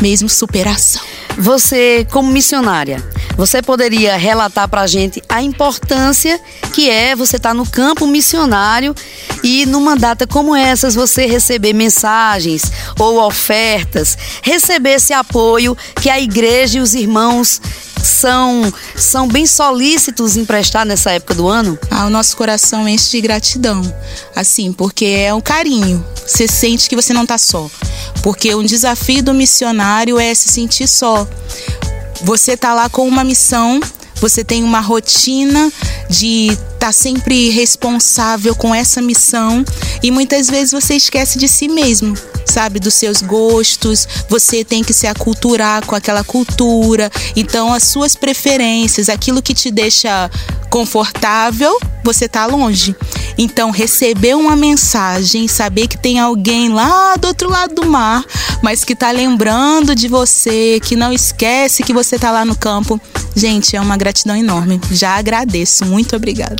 mesmo 0.00 0.28
superação. 0.28 1.02
Você, 1.36 2.06
como 2.10 2.32
missionária, 2.32 3.04
você 3.40 3.62
poderia 3.62 4.18
relatar 4.18 4.68
para 4.68 4.82
a 4.82 4.86
gente 4.86 5.22
a 5.26 5.40
importância 5.40 6.38
que 6.74 6.90
é 6.90 7.16
você 7.16 7.36
estar 7.38 7.48
tá 7.48 7.54
no 7.54 7.64
campo 7.64 8.06
missionário 8.06 8.94
e 9.42 9.64
numa 9.64 9.96
data 9.96 10.26
como 10.26 10.54
essas 10.54 10.94
você 10.94 11.24
receber 11.24 11.72
mensagens 11.72 12.70
ou 12.98 13.18
ofertas, 13.24 14.18
receber 14.42 14.96
esse 14.96 15.14
apoio 15.14 15.74
que 16.02 16.10
a 16.10 16.20
igreja 16.20 16.76
e 16.76 16.82
os 16.82 16.94
irmãos 16.94 17.62
são, 18.02 18.70
são 18.94 19.26
bem 19.26 19.46
solícitos 19.46 20.36
em 20.36 20.44
prestar 20.44 20.84
nessa 20.84 21.10
época 21.12 21.34
do 21.34 21.48
ano? 21.48 21.78
Ah, 21.90 22.04
o 22.04 22.10
nosso 22.10 22.36
coração 22.36 22.86
enche 22.86 23.10
de 23.12 23.22
gratidão. 23.22 23.80
Assim, 24.36 24.70
porque 24.70 25.06
é 25.06 25.32
um 25.32 25.40
carinho. 25.40 26.04
Você 26.26 26.46
sente 26.46 26.90
que 26.90 26.96
você 26.96 27.14
não 27.14 27.22
está 27.22 27.38
só. 27.38 27.70
Porque 28.22 28.54
um 28.54 28.64
desafio 28.64 29.22
do 29.22 29.32
missionário 29.32 30.18
é 30.18 30.34
se 30.34 30.50
sentir 30.50 30.86
só. 30.86 31.26
Você 32.22 32.56
tá 32.56 32.74
lá 32.74 32.88
com 32.88 33.08
uma 33.08 33.24
missão, 33.24 33.80
você 34.20 34.44
tem 34.44 34.62
uma 34.62 34.80
rotina 34.80 35.72
de 36.08 36.48
estar 36.48 36.78
tá 36.78 36.92
sempre 36.92 37.50
responsável 37.50 38.54
com 38.54 38.74
essa 38.74 39.00
missão 39.00 39.64
e 40.02 40.10
muitas 40.10 40.48
vezes 40.48 40.72
você 40.72 40.94
esquece 40.94 41.38
de 41.38 41.48
si 41.48 41.68
mesmo 41.68 42.16
sabe, 42.50 42.80
dos 42.80 42.94
seus 42.94 43.22
gostos, 43.22 44.06
você 44.28 44.64
tem 44.64 44.82
que 44.82 44.92
se 44.92 45.06
aculturar 45.06 45.86
com 45.86 45.94
aquela 45.94 46.24
cultura. 46.24 47.10
Então, 47.36 47.72
as 47.72 47.84
suas 47.84 48.14
preferências, 48.14 49.08
aquilo 49.08 49.40
que 49.40 49.54
te 49.54 49.70
deixa 49.70 50.28
confortável, 50.68 51.78
você 52.04 52.28
tá 52.28 52.46
longe. 52.46 52.94
Então, 53.36 53.70
receber 53.70 54.34
uma 54.34 54.54
mensagem, 54.54 55.48
saber 55.48 55.86
que 55.88 55.98
tem 55.98 56.18
alguém 56.18 56.68
lá 56.68 57.16
do 57.16 57.28
outro 57.28 57.48
lado 57.48 57.74
do 57.74 57.86
mar, 57.86 58.24
mas 58.62 58.84
que 58.84 58.94
tá 58.94 59.10
lembrando 59.10 59.94
de 59.94 60.08
você, 60.08 60.80
que 60.84 60.94
não 60.94 61.12
esquece 61.12 61.82
que 61.82 61.92
você 61.92 62.18
tá 62.18 62.30
lá 62.30 62.44
no 62.44 62.56
campo, 62.56 63.00
gente, 63.34 63.76
é 63.76 63.80
uma 63.80 63.96
gratidão 64.10 64.36
enorme. 64.36 64.80
Já 64.90 65.16
agradeço. 65.16 65.84
Muito 65.84 66.16
obrigada. 66.16 66.56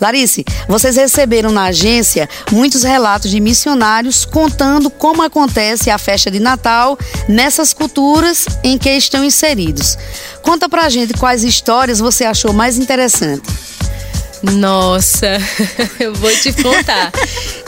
Larice, 0.00 0.44
vocês 0.66 0.96
receberam 0.96 1.50
na 1.50 1.64
agência 1.64 2.28
muitos 2.50 2.84
relatos 2.84 3.30
de 3.30 3.38
missionários 3.38 4.24
contando 4.24 4.88
como 4.88 5.22
acontece 5.22 5.90
a 5.90 5.98
festa 5.98 6.30
de 6.30 6.40
Natal 6.40 6.98
nessas 7.28 7.74
culturas 7.74 8.46
em 8.64 8.78
que 8.78 8.90
estão 8.90 9.22
inseridos. 9.22 9.98
Conta 10.42 10.70
pra 10.70 10.88
gente 10.88 11.12
quais 11.14 11.44
histórias 11.44 12.00
você 12.00 12.24
achou 12.24 12.52
mais 12.52 12.78
interessante. 12.78 13.42
Nossa, 14.42 15.36
eu 16.00 16.14
vou 16.14 16.34
te 16.34 16.50
contar. 16.54 17.12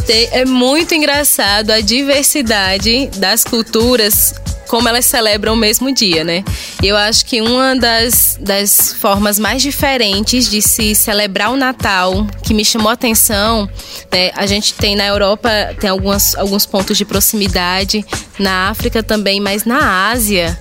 é 0.09 0.47
muito 0.47 0.95
engraçado 0.95 1.71
a 1.71 1.81
diversidade 1.81 3.11
das 3.19 3.45
culturas 3.45 4.35
como 4.73 4.88
elas 4.88 5.05
celebram 5.05 5.52
o 5.52 5.57
mesmo 5.57 5.93
dia, 5.93 6.25
né? 6.25 6.43
Eu 6.83 6.97
acho 6.97 7.26
que 7.26 7.43
uma 7.43 7.76
das, 7.76 8.38
das 8.41 8.95
formas 8.95 9.38
mais 9.38 9.61
diferentes 9.61 10.49
de 10.49 10.62
se 10.62 10.95
celebrar 10.95 11.50
o 11.50 11.59
Natal, 11.59 12.26
que 12.43 12.55
me 12.55 12.64
chamou 12.64 12.88
a 12.88 12.95
atenção, 12.95 13.69
né? 14.11 14.31
A 14.35 14.47
gente 14.47 14.73
tem 14.73 14.97
na 14.97 15.07
Europa, 15.07 15.50
tem 15.79 15.91
algumas, 15.91 16.35
alguns 16.37 16.64
pontos 16.64 16.97
de 16.97 17.05
proximidade, 17.05 18.02
na 18.38 18.71
África 18.71 19.02
também, 19.02 19.41
mas 19.41 19.67
na 19.67 20.09
Ásia 20.11 20.59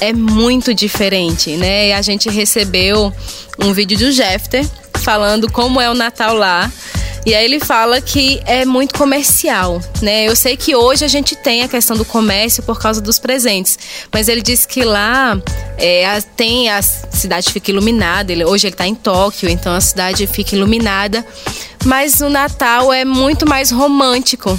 é 0.00 0.12
muito 0.12 0.74
diferente, 0.74 1.56
né? 1.56 1.94
A 1.94 2.02
gente 2.02 2.28
recebeu 2.28 3.12
um 3.60 3.72
vídeo 3.72 3.96
do 3.96 4.10
Jeffter 4.10 4.68
falando 4.94 5.48
como 5.48 5.80
é 5.80 5.88
o 5.88 5.94
Natal 5.94 6.34
lá. 6.34 6.68
E 7.26 7.34
aí 7.34 7.44
ele 7.44 7.58
fala 7.58 8.02
que 8.02 8.40
é 8.44 8.66
muito 8.66 8.98
comercial, 8.98 9.80
né? 10.02 10.28
Eu 10.28 10.36
sei 10.36 10.58
que 10.58 10.76
hoje 10.76 11.06
a 11.06 11.08
gente 11.08 11.34
tem 11.34 11.62
a 11.62 11.68
questão 11.68 11.96
do 11.96 12.04
comércio 12.04 12.62
por 12.62 12.78
causa 12.78 13.00
dos 13.00 13.18
presentes, 13.18 13.78
mas 14.12 14.28
ele 14.28 14.42
disse 14.42 14.68
que 14.68 14.84
lá 14.84 15.40
é, 15.78 16.06
a, 16.06 16.20
tem 16.20 16.68
a 16.68 16.82
cidade 16.82 17.50
fica 17.50 17.70
iluminada. 17.70 18.30
Ele, 18.30 18.44
hoje 18.44 18.66
ele 18.66 18.74
está 18.74 18.86
em 18.86 18.94
Tóquio, 18.94 19.48
então 19.48 19.74
a 19.74 19.80
cidade 19.80 20.26
fica 20.26 20.54
iluminada. 20.54 21.24
Mas 21.86 22.20
o 22.20 22.28
Natal 22.28 22.92
é 22.92 23.06
muito 23.06 23.48
mais 23.48 23.70
romântico, 23.70 24.58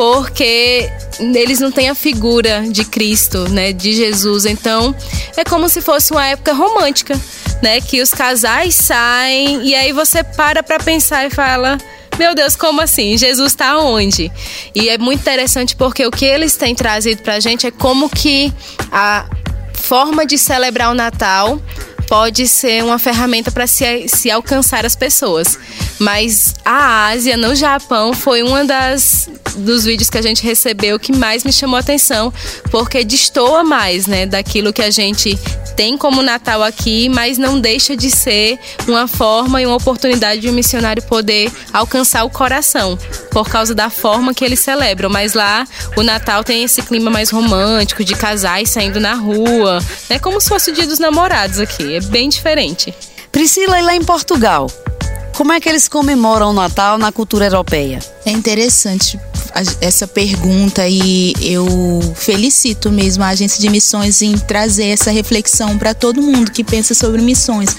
porque 0.00 0.90
eles 1.18 1.60
não 1.60 1.70
têm 1.70 1.90
a 1.90 1.94
figura 1.94 2.64
de 2.66 2.86
Cristo, 2.86 3.46
né, 3.50 3.70
de 3.70 3.92
Jesus. 3.92 4.46
Então, 4.46 4.96
é 5.36 5.44
como 5.44 5.68
se 5.68 5.82
fosse 5.82 6.10
uma 6.10 6.26
época 6.26 6.54
romântica, 6.54 7.20
né, 7.62 7.82
que 7.82 8.00
os 8.00 8.08
casais 8.08 8.74
saem 8.74 9.62
e 9.62 9.74
aí 9.74 9.92
você 9.92 10.24
para 10.24 10.62
para 10.62 10.82
pensar 10.82 11.26
e 11.26 11.30
fala: 11.30 11.76
meu 12.18 12.34
Deus, 12.34 12.56
como 12.56 12.80
assim? 12.80 13.18
Jesus 13.18 13.52
está 13.52 13.76
onde? 13.76 14.32
E 14.74 14.88
é 14.88 14.96
muito 14.96 15.20
interessante 15.20 15.76
porque 15.76 16.06
o 16.06 16.10
que 16.10 16.24
eles 16.24 16.56
têm 16.56 16.74
trazido 16.74 17.20
para 17.20 17.34
a 17.34 17.40
gente 17.40 17.66
é 17.66 17.70
como 17.70 18.08
que 18.08 18.50
a 18.90 19.26
forma 19.74 20.24
de 20.24 20.38
celebrar 20.38 20.90
o 20.90 20.94
Natal 20.94 21.60
pode 22.10 22.48
ser 22.48 22.82
uma 22.82 22.98
ferramenta 22.98 23.52
para 23.52 23.68
se, 23.68 24.08
se 24.08 24.28
alcançar 24.32 24.84
as 24.84 24.96
pessoas. 24.96 25.56
Mas 25.96 26.56
a 26.64 27.06
Ásia, 27.06 27.36
no 27.36 27.54
Japão, 27.54 28.12
foi 28.12 28.42
uma 28.42 28.64
das 28.64 29.30
dos 29.56 29.84
vídeos 29.84 30.08
que 30.08 30.18
a 30.18 30.22
gente 30.22 30.42
recebeu 30.42 30.98
que 30.98 31.12
mais 31.12 31.44
me 31.44 31.52
chamou 31.52 31.76
a 31.76 31.80
atenção, 31.80 32.32
porque 32.70 33.04
destoa 33.04 33.64
mais, 33.64 34.06
né, 34.06 34.26
daquilo 34.26 34.72
que 34.72 34.82
a 34.82 34.90
gente 34.90 35.38
tem 35.76 35.96
como 35.96 36.22
Natal 36.22 36.62
aqui, 36.62 37.08
mas 37.08 37.38
não 37.38 37.58
deixa 37.58 37.96
de 37.96 38.10
ser 38.10 38.58
uma 38.86 39.06
forma 39.06 39.60
e 39.62 39.66
uma 39.66 39.76
oportunidade 39.76 40.40
de 40.40 40.48
um 40.48 40.52
missionário 40.52 41.02
poder 41.02 41.50
alcançar 41.72 42.24
o 42.24 42.30
coração, 42.30 42.98
por 43.30 43.48
causa 43.48 43.74
da 43.74 43.90
forma 43.90 44.34
que 44.34 44.44
eles 44.44 44.60
celebram. 44.60 45.08
Mas 45.08 45.34
lá 45.34 45.66
o 45.96 46.02
Natal 46.02 46.44
tem 46.44 46.64
esse 46.64 46.82
clima 46.82 47.10
mais 47.10 47.30
romântico, 47.30 48.04
de 48.04 48.14
casais 48.14 48.70
saindo 48.70 49.00
na 49.00 49.14
rua, 49.14 49.80
é 50.08 50.14
né, 50.14 50.18
como 50.18 50.40
se 50.40 50.48
fosse 50.48 50.70
o 50.70 50.74
dia 50.74 50.86
dos 50.86 50.98
namorados 50.98 51.58
aqui, 51.58 51.99
é 52.00 52.10
bem 52.10 52.28
diferente. 52.28 52.94
Priscila, 53.30 53.78
e 53.78 53.82
lá 53.82 53.94
em 53.94 54.02
Portugal? 54.02 54.70
Como 55.36 55.52
é 55.52 55.60
que 55.60 55.68
eles 55.68 55.88
comemoram 55.88 56.50
o 56.50 56.52
Natal 56.52 56.98
na 56.98 57.12
cultura 57.12 57.46
europeia? 57.46 57.98
É 58.26 58.30
interessante 58.30 59.18
essa 59.80 60.06
pergunta 60.06 60.86
e 60.86 61.32
eu 61.40 61.66
felicito 62.14 62.90
mesmo 62.90 63.24
a 63.24 63.28
agência 63.28 63.60
de 63.60 63.68
missões 63.68 64.22
em 64.22 64.36
trazer 64.36 64.86
essa 64.86 65.10
reflexão 65.10 65.76
para 65.78 65.94
todo 65.94 66.22
mundo 66.22 66.50
que 66.50 66.62
pensa 66.62 66.94
sobre 66.94 67.20
missões, 67.20 67.74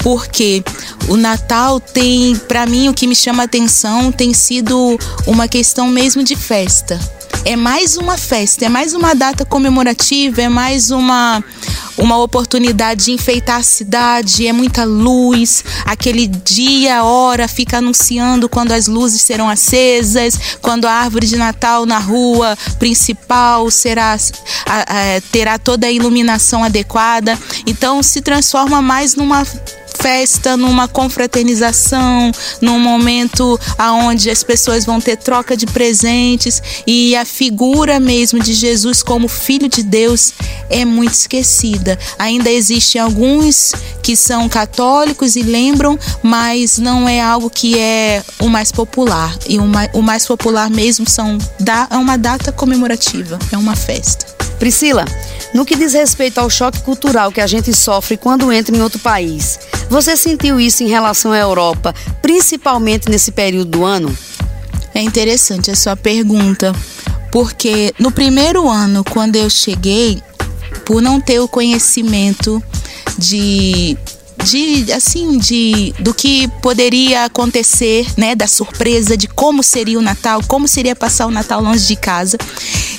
porque 0.00 0.62
o 1.08 1.16
Natal 1.16 1.80
tem, 1.80 2.36
para 2.36 2.66
mim, 2.66 2.88
o 2.88 2.94
que 2.94 3.06
me 3.06 3.14
chama 3.14 3.44
atenção 3.44 4.12
tem 4.12 4.34
sido 4.34 4.98
uma 5.26 5.48
questão 5.48 5.88
mesmo 5.88 6.22
de 6.22 6.36
festa. 6.36 6.98
É 7.44 7.54
mais 7.54 7.96
uma 7.96 8.18
festa, 8.18 8.64
é 8.64 8.68
mais 8.68 8.92
uma 8.92 9.14
data 9.14 9.44
comemorativa, 9.44 10.42
é 10.42 10.48
mais 10.48 10.90
uma 10.90 11.42
uma 11.96 12.18
oportunidade 12.18 13.06
de 13.06 13.12
enfeitar 13.12 13.56
a 13.56 13.62
cidade, 13.62 14.46
é 14.46 14.52
muita 14.52 14.84
luz. 14.84 15.64
Aquele 15.84 16.26
dia, 16.26 17.04
hora, 17.04 17.48
fica 17.48 17.78
anunciando 17.78 18.48
quando 18.48 18.72
as 18.72 18.86
luzes 18.86 19.22
serão 19.22 19.48
acesas, 19.48 20.58
quando 20.60 20.86
a 20.86 20.92
árvore 20.92 21.26
de 21.26 21.36
Natal 21.36 21.86
na 21.86 21.98
rua 21.98 22.56
principal 22.78 23.70
será 23.70 24.16
terá 25.30 25.58
toda 25.58 25.86
a 25.86 25.90
iluminação 25.90 26.62
adequada. 26.62 27.38
Então 27.66 28.02
se 28.02 28.20
transforma 28.20 28.82
mais 28.82 29.14
numa 29.14 29.46
festa, 29.96 30.56
numa 30.56 30.86
confraternização, 30.86 32.30
num 32.60 32.78
momento 32.78 33.58
aonde 33.76 34.30
as 34.30 34.42
pessoas 34.42 34.84
vão 34.84 35.00
ter 35.00 35.16
troca 35.16 35.56
de 35.56 35.66
presentes 35.66 36.62
e 36.86 37.16
a 37.16 37.24
figura 37.24 37.98
mesmo 37.98 38.38
de 38.38 38.52
Jesus 38.52 39.02
como 39.02 39.28
filho 39.28 39.68
de 39.68 39.82
Deus 39.82 40.32
é 40.68 40.84
muito 40.84 41.14
esquecida. 41.14 41.98
Ainda 42.18 42.50
existem 42.50 43.00
alguns 43.00 43.72
que 44.02 44.16
são 44.16 44.48
católicos 44.48 45.34
e 45.34 45.42
lembram, 45.42 45.98
mas 46.22 46.78
não 46.78 47.08
é 47.08 47.20
algo 47.20 47.50
que 47.50 47.78
é 47.78 48.22
o 48.38 48.48
mais 48.48 48.70
popular. 48.70 49.36
E 49.48 49.58
o 49.58 50.02
mais, 50.02 50.26
popular 50.26 50.70
mesmo 50.70 51.08
são 51.08 51.38
é 51.90 51.96
uma 51.96 52.16
data 52.16 52.52
comemorativa, 52.52 53.38
é 53.52 53.56
uma 53.56 53.74
festa. 53.74 54.35
Priscila, 54.56 55.04
no 55.54 55.64
que 55.64 55.76
diz 55.76 55.92
respeito 55.92 56.38
ao 56.38 56.50
choque 56.50 56.80
cultural 56.80 57.30
que 57.30 57.40
a 57.40 57.46
gente 57.46 57.72
sofre 57.74 58.16
quando 58.16 58.52
entra 58.52 58.76
em 58.76 58.80
outro 58.80 58.98
país, 58.98 59.58
você 59.88 60.16
sentiu 60.16 60.58
isso 60.58 60.82
em 60.82 60.88
relação 60.88 61.32
à 61.32 61.38
Europa, 61.38 61.94
principalmente 62.20 63.08
nesse 63.08 63.30
período 63.30 63.70
do 63.70 63.84
ano? 63.84 64.16
É 64.94 65.00
interessante 65.00 65.70
a 65.70 65.76
sua 65.76 65.96
pergunta, 65.96 66.74
porque 67.30 67.92
no 67.98 68.10
primeiro 68.10 68.68
ano, 68.68 69.04
quando 69.04 69.36
eu 69.36 69.48
cheguei, 69.50 70.22
por 70.84 71.02
não 71.02 71.20
ter 71.20 71.40
o 71.40 71.48
conhecimento 71.48 72.62
de 73.18 73.96
de 74.46 74.92
assim 74.92 75.38
de 75.38 75.92
do 75.98 76.14
que 76.14 76.46
poderia 76.62 77.24
acontecer, 77.24 78.06
né, 78.16 78.36
da 78.36 78.46
surpresa 78.46 79.16
de 79.16 79.26
como 79.26 79.60
seria 79.62 79.98
o 79.98 80.02
Natal, 80.02 80.40
como 80.46 80.68
seria 80.68 80.94
passar 80.94 81.26
o 81.26 81.30
Natal 81.32 81.60
longe 81.60 81.86
de 81.86 81.96
casa. 81.96 82.38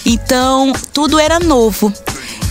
Então, 0.06 0.74
tudo 0.94 1.18
era 1.18 1.40
novo. 1.40 1.92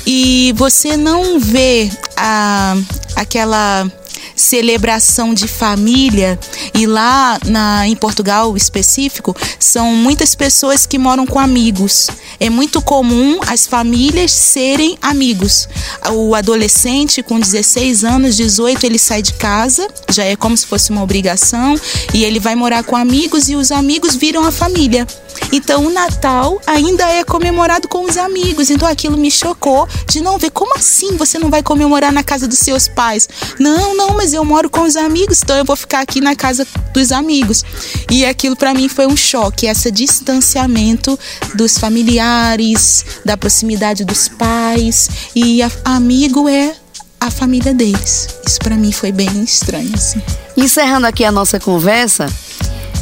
E 0.07 0.55
você 0.57 0.97
não 0.97 1.39
vê 1.39 1.91
a 2.17 2.75
aquela 3.17 3.91
celebração 4.37 5.33
de 5.33 5.49
família 5.49 6.39
e 6.75 6.87
lá 6.87 7.39
na, 7.47 7.89
em 7.89 7.97
Portugal 7.97 8.57
específico 8.57 9.35
são 9.59 9.95
muitas 9.95 10.35
pessoas 10.35 10.87
que 10.87 10.99
moram 10.99 11.27
com 11.27 11.39
amigos. 11.39 12.09
É 12.39 12.51
muito 12.51 12.83
comum 12.83 13.41
as 13.47 13.67
famílias 13.67 14.31
serem 14.31 14.99
amigos. 15.01 15.69
O 16.13 16.35
adolescente 16.35 17.23
com 17.23 17.41
16 17.41 18.05
anos, 18.05 18.37
18, 18.37 18.85
ele 18.85 18.99
sai 18.99 19.23
de 19.23 19.33
casa, 19.35 19.89
já 20.11 20.25
é 20.25 20.37
como 20.37 20.57
se 20.57 20.67
fosse 20.67 20.91
uma 20.91 21.03
obrigação, 21.03 21.79
e 22.13 22.25
ele 22.25 22.39
vai 22.39 22.55
morar 22.55 22.85
com 22.85 22.95
amigos 22.95 23.49
e 23.49 23.57
os 23.57 23.73
amigos 23.73 24.15
viram 24.15 24.45
a 24.45 24.53
família. 24.53 25.07
Então 25.53 25.87
o 25.87 25.91
Natal 25.91 26.61
ainda 26.67 27.09
é 27.09 27.23
comemorado 27.23 27.89
com 27.89 28.05
os 28.05 28.17
amigos. 28.17 28.71
Então 28.71 28.89
aquilo 28.89 29.17
me 29.17 29.31
chocou 29.31 29.89
de 30.09 30.21
não 30.21 30.39
ver 30.39 30.51
como 30.51 30.77
assim 30.77 31.17
você 31.17 31.39
não 31.39 31.51
vai 31.51 31.63
comemorar 31.63 32.13
na 32.13 32.23
casa 32.23 32.49
dos 32.49 32.59
seus 32.59 32.89
pais? 32.89 33.29
Não, 33.59 33.95
não, 33.97 34.17
mas 34.17 34.26
eu 34.33 34.45
moro 34.45 34.69
com 34.69 34.83
os 34.83 34.97
amigos, 34.97 35.41
então 35.43 35.57
eu 35.57 35.65
vou 35.65 35.77
ficar 35.77 36.01
aqui 36.01 36.21
na 36.21 36.35
casa 36.35 36.67
dos 36.93 37.13
amigos. 37.13 37.65
E 38.11 38.25
aquilo 38.25 38.57
para 38.57 38.75
mim 38.75 38.89
foi 38.89 39.07
um 39.07 39.17
choque, 39.17 39.67
esse 39.67 39.91
distanciamento 39.91 41.19
dos 41.55 41.79
familiares, 41.79 43.05
da 43.25 43.37
proximidade 43.37 44.05
dos 44.05 44.29
pais 44.29 45.09
e 45.35 45.63
a, 45.63 45.71
amigo 45.85 46.49
é 46.49 46.75
a 47.21 47.31
família 47.31 47.75
deles. 47.75 48.29
Isso 48.47 48.59
para 48.59 48.77
mim 48.77 48.93
foi 48.93 49.13
bem 49.13 49.43
estranho 49.43 49.91
assim. 49.95 50.23
Encerrando 50.57 51.07
aqui 51.07 51.25
a 51.25 51.33
nossa 51.33 51.59
conversa, 51.59 52.29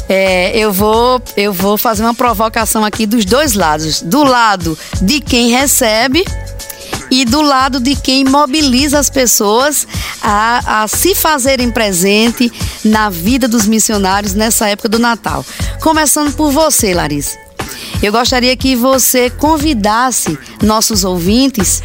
é, 0.07 0.55
eu, 0.57 0.71
vou, 0.71 1.21
eu 1.35 1.51
vou 1.51 1.77
fazer 1.77 2.03
uma 2.03 2.13
provocação 2.13 2.85
aqui 2.85 3.05
dos 3.05 3.25
dois 3.25 3.53
lados. 3.53 4.01
Do 4.01 4.23
lado 4.23 4.77
de 5.01 5.19
quem 5.19 5.49
recebe 5.49 6.23
e 7.11 7.25
do 7.25 7.41
lado 7.41 7.79
de 7.79 7.95
quem 7.95 8.23
mobiliza 8.23 8.99
as 8.99 9.09
pessoas 9.09 9.87
a, 10.21 10.83
a, 10.83 10.87
se 10.87 11.13
fazerem 11.15 11.71
presente 11.71 12.51
na 12.83 13.09
vida 13.09 13.47
dos 13.47 13.67
missionários 13.67 14.33
nessa 14.33 14.67
época 14.67 14.89
do 14.89 14.99
Natal. 14.99 15.45
Começando 15.81 16.33
por 16.33 16.51
você, 16.51 16.93
Larissa. 16.93 17.44
Eu 18.01 18.11
gostaria 18.11 18.55
que 18.55 18.75
você 18.75 19.29
convidasse 19.29 20.37
nossos 20.61 21.03
ouvintes 21.03 21.81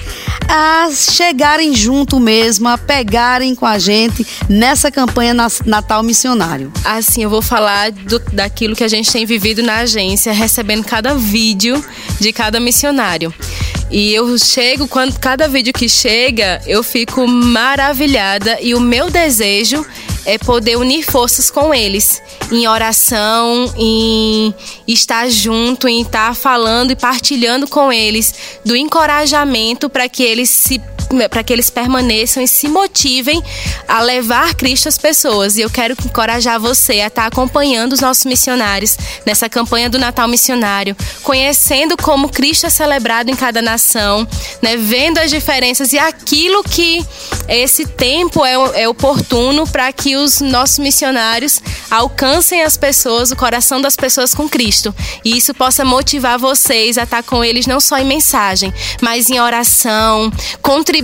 a 0.49 0.89
chegarem 0.93 1.75
junto 1.75 2.19
mesmo, 2.19 2.69
a 2.69 2.77
pegarem 2.77 3.55
com 3.55 3.65
a 3.65 3.79
gente 3.79 4.27
nessa 4.49 4.91
campanha 4.91 5.35
Natal 5.65 6.03
Missionário. 6.03 6.73
Assim, 6.85 7.23
eu 7.23 7.31
vou 7.31 7.41
falar 7.41 7.93
do, 7.93 8.19
daquilo 8.33 8.75
que 8.75 8.85
a 8.85 8.89
gente 8.89 9.11
tem 9.11 9.25
vivido 9.25 9.63
na 9.63 9.77
agência, 9.79 10.33
recebendo 10.33 10.85
cada 10.85 11.15
vídeo 11.15 11.83
de 12.19 12.33
cada 12.33 12.59
missionário. 12.59 13.33
E 13.91 14.13
eu 14.13 14.39
chego, 14.39 14.87
quando 14.87 15.19
cada 15.19 15.49
vídeo 15.49 15.73
que 15.73 15.89
chega, 15.89 16.61
eu 16.67 16.83
fico 16.83 17.27
maravilhada 17.27 18.59
e 18.61 18.75
o 18.75 18.81
meu 18.81 19.11
desejo 19.11 19.85
é 20.25 20.39
poder 20.39 20.77
unir 20.77 21.05
forças 21.05 21.51
com 21.51 21.73
eles. 21.75 22.23
Em 22.51 22.67
oração, 22.67 23.73
em 23.77 24.55
estar 24.87 25.29
junto, 25.31 25.89
em 25.89 26.03
estar 26.03 26.35
falando 26.35 26.91
e 26.91 26.97
partilhando 26.97 27.67
com 27.67 27.93
eles 27.93 28.35
do 28.65 28.77
encorajamento 28.77 29.89
para 29.89 30.09
que 30.09 30.23
eles 30.23 30.51
se 30.51 30.81
para 31.29 31.43
que 31.43 31.53
eles 31.53 31.71
permaneçam 31.71 32.43
e 32.43 32.49
se 32.49 32.69
motivem 32.69 33.43
a 33.89 34.01
levar 34.01 34.55
Cristo 34.55 34.89
às 34.89 34.97
pessoas. 34.97 35.57
E 35.57 35.63
eu 35.63 35.71
quero 35.71 35.95
encorajar 36.05 36.61
você 36.61 37.01
a 37.01 37.09
estar 37.09 37.27
acompanhando 37.27 37.93
os 37.93 38.01
nossos 38.01 38.25
missionários 38.25 38.97
nessa 39.27 39.49
campanha 39.49 39.91
do 39.91 39.99
Natal 39.99 40.29
Missionário, 40.29 40.97
conhecendo 41.23 41.97
como 41.97 42.29
Cristo 42.29 42.67
é 42.67 42.71
celebrado 42.71 43.31
em 43.31 43.37
cada 43.37 43.61
nação, 43.61 44.27
né, 44.63 44.77
vendo 44.77 45.19
as 45.19 45.31
diferenças 45.31 45.93
e 45.93 45.99
aquilo 45.99 46.63
que 46.63 47.05
esse 47.49 47.87
tempo 47.87 48.45
é, 48.45 48.83
é 48.83 48.89
oportuno 48.89 49.67
para 49.67 49.93
que 49.93 50.17
os 50.17 50.41
nossos 50.41 50.79
missionários 50.79 51.61
alcancem 51.91 52.63
as 52.63 52.77
pessoas, 52.77 53.31
o 53.31 53.37
coração 53.37 53.81
das 53.81 53.97
pessoas 53.97 54.35
com 54.35 54.49
Cristo. 54.49 54.95
E 55.25 55.37
isso 55.37 55.53
possa 55.53 55.85
motivar 55.85 56.39
vocês 56.39 56.97
a 56.97 57.03
estar 57.03 57.23
com 57.23 57.45
eles 57.45 57.67
não 57.67 57.81
só 57.81 57.99
em 57.99 58.05
mensagem, 58.05 58.73
mas 59.01 59.31
em 59.31 59.41
oração, 59.41 60.33
contribuindo, 60.63 61.00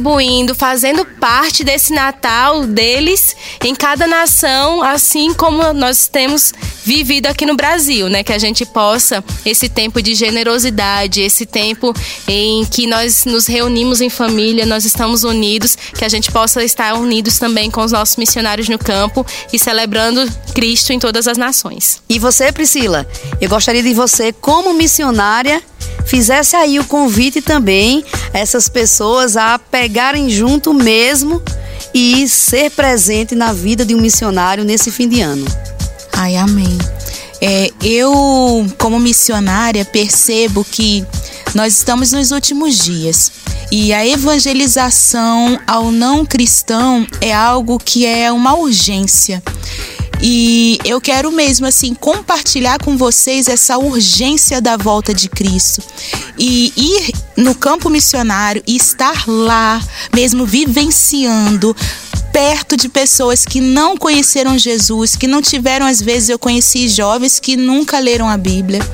fazendo 0.54 1.04
parte 1.04 1.64
desse 1.64 1.92
Natal 1.92 2.66
deles 2.66 3.36
em 3.64 3.74
cada 3.74 4.06
nação, 4.06 4.82
assim 4.82 5.32
como 5.34 5.72
nós 5.72 6.08
temos 6.08 6.52
vivido 6.84 7.26
aqui 7.26 7.44
no 7.44 7.56
Brasil, 7.56 8.08
né? 8.08 8.22
Que 8.22 8.32
a 8.32 8.38
gente 8.38 8.64
possa 8.64 9.24
esse 9.44 9.68
tempo 9.68 10.00
de 10.00 10.14
generosidade, 10.14 11.20
esse 11.20 11.44
tempo 11.44 11.92
em 12.28 12.64
que 12.64 12.86
nós 12.86 13.24
nos 13.24 13.46
reunimos 13.46 14.00
em 14.00 14.08
família, 14.08 14.64
nós 14.66 14.84
estamos 14.84 15.24
unidos, 15.24 15.76
que 15.76 16.04
a 16.04 16.08
gente 16.08 16.30
possa 16.30 16.62
estar 16.62 16.94
unidos 16.94 17.38
também 17.38 17.70
com 17.70 17.82
os 17.82 17.92
nossos 17.92 18.16
missionários 18.16 18.68
no 18.68 18.78
campo 18.78 19.26
e 19.52 19.58
celebrando 19.58 20.30
Cristo 20.54 20.92
em 20.92 20.98
todas 20.98 21.26
as 21.26 21.36
nações. 21.36 22.02
E 22.08 22.18
você, 22.18 22.52
Priscila, 22.52 23.06
eu 23.40 23.48
gostaria 23.48 23.82
de 23.82 23.94
você, 23.94 24.32
como 24.32 24.72
missionária, 24.72 25.62
fizesse 26.06 26.56
aí 26.56 26.78
o 26.78 26.84
convite 26.84 27.40
também 27.40 28.04
essas 28.32 28.68
pessoas 28.68 29.36
a 29.36 29.58
pegarem 29.58 30.30
junto 30.30 30.72
mesmo 30.72 31.42
e 31.92 32.28
ser 32.28 32.70
presente 32.70 33.34
na 33.34 33.52
vida 33.52 33.84
de 33.84 33.94
um 33.94 34.00
missionário 34.00 34.64
nesse 34.64 34.90
fim 34.90 35.08
de 35.08 35.20
ano. 35.20 35.44
Ai, 36.12 36.36
amém. 36.36 36.78
É, 37.40 37.70
eu, 37.82 38.66
como 38.78 38.98
missionária, 38.98 39.84
percebo 39.84 40.64
que 40.64 41.04
nós 41.54 41.76
estamos 41.76 42.12
nos 42.12 42.30
últimos 42.30 42.78
dias 42.78 43.30
e 43.70 43.92
a 43.92 44.06
evangelização 44.06 45.58
ao 45.66 45.90
não 45.90 46.24
cristão 46.24 47.06
é 47.20 47.34
algo 47.34 47.78
que 47.78 48.06
é 48.06 48.30
uma 48.30 48.56
urgência. 48.56 49.42
E 50.20 50.78
eu 50.84 51.00
quero 51.00 51.30
mesmo 51.30 51.66
assim 51.66 51.94
compartilhar 51.94 52.78
com 52.78 52.96
vocês 52.96 53.48
essa 53.48 53.78
urgência 53.78 54.60
da 54.60 54.76
volta 54.76 55.12
de 55.12 55.28
Cristo. 55.28 55.82
E 56.38 56.72
ir 56.76 57.12
no 57.36 57.54
campo 57.54 57.90
missionário 57.90 58.62
e 58.66 58.76
estar 58.76 59.24
lá, 59.26 59.80
mesmo 60.14 60.46
vivenciando 60.46 61.76
perto 62.36 62.76
de 62.76 62.90
pessoas 62.90 63.46
que 63.46 63.62
não 63.62 63.96
conheceram 63.96 64.58
Jesus, 64.58 65.16
que 65.16 65.26
não 65.26 65.40
tiveram, 65.40 65.86
às 65.86 66.02
vezes, 66.02 66.28
eu 66.28 66.38
conheci 66.38 66.86
jovens 66.86 67.40
que 67.40 67.56
nunca 67.56 67.98
leram 67.98 68.28
a 68.28 68.36
Bíblia. 68.36 68.86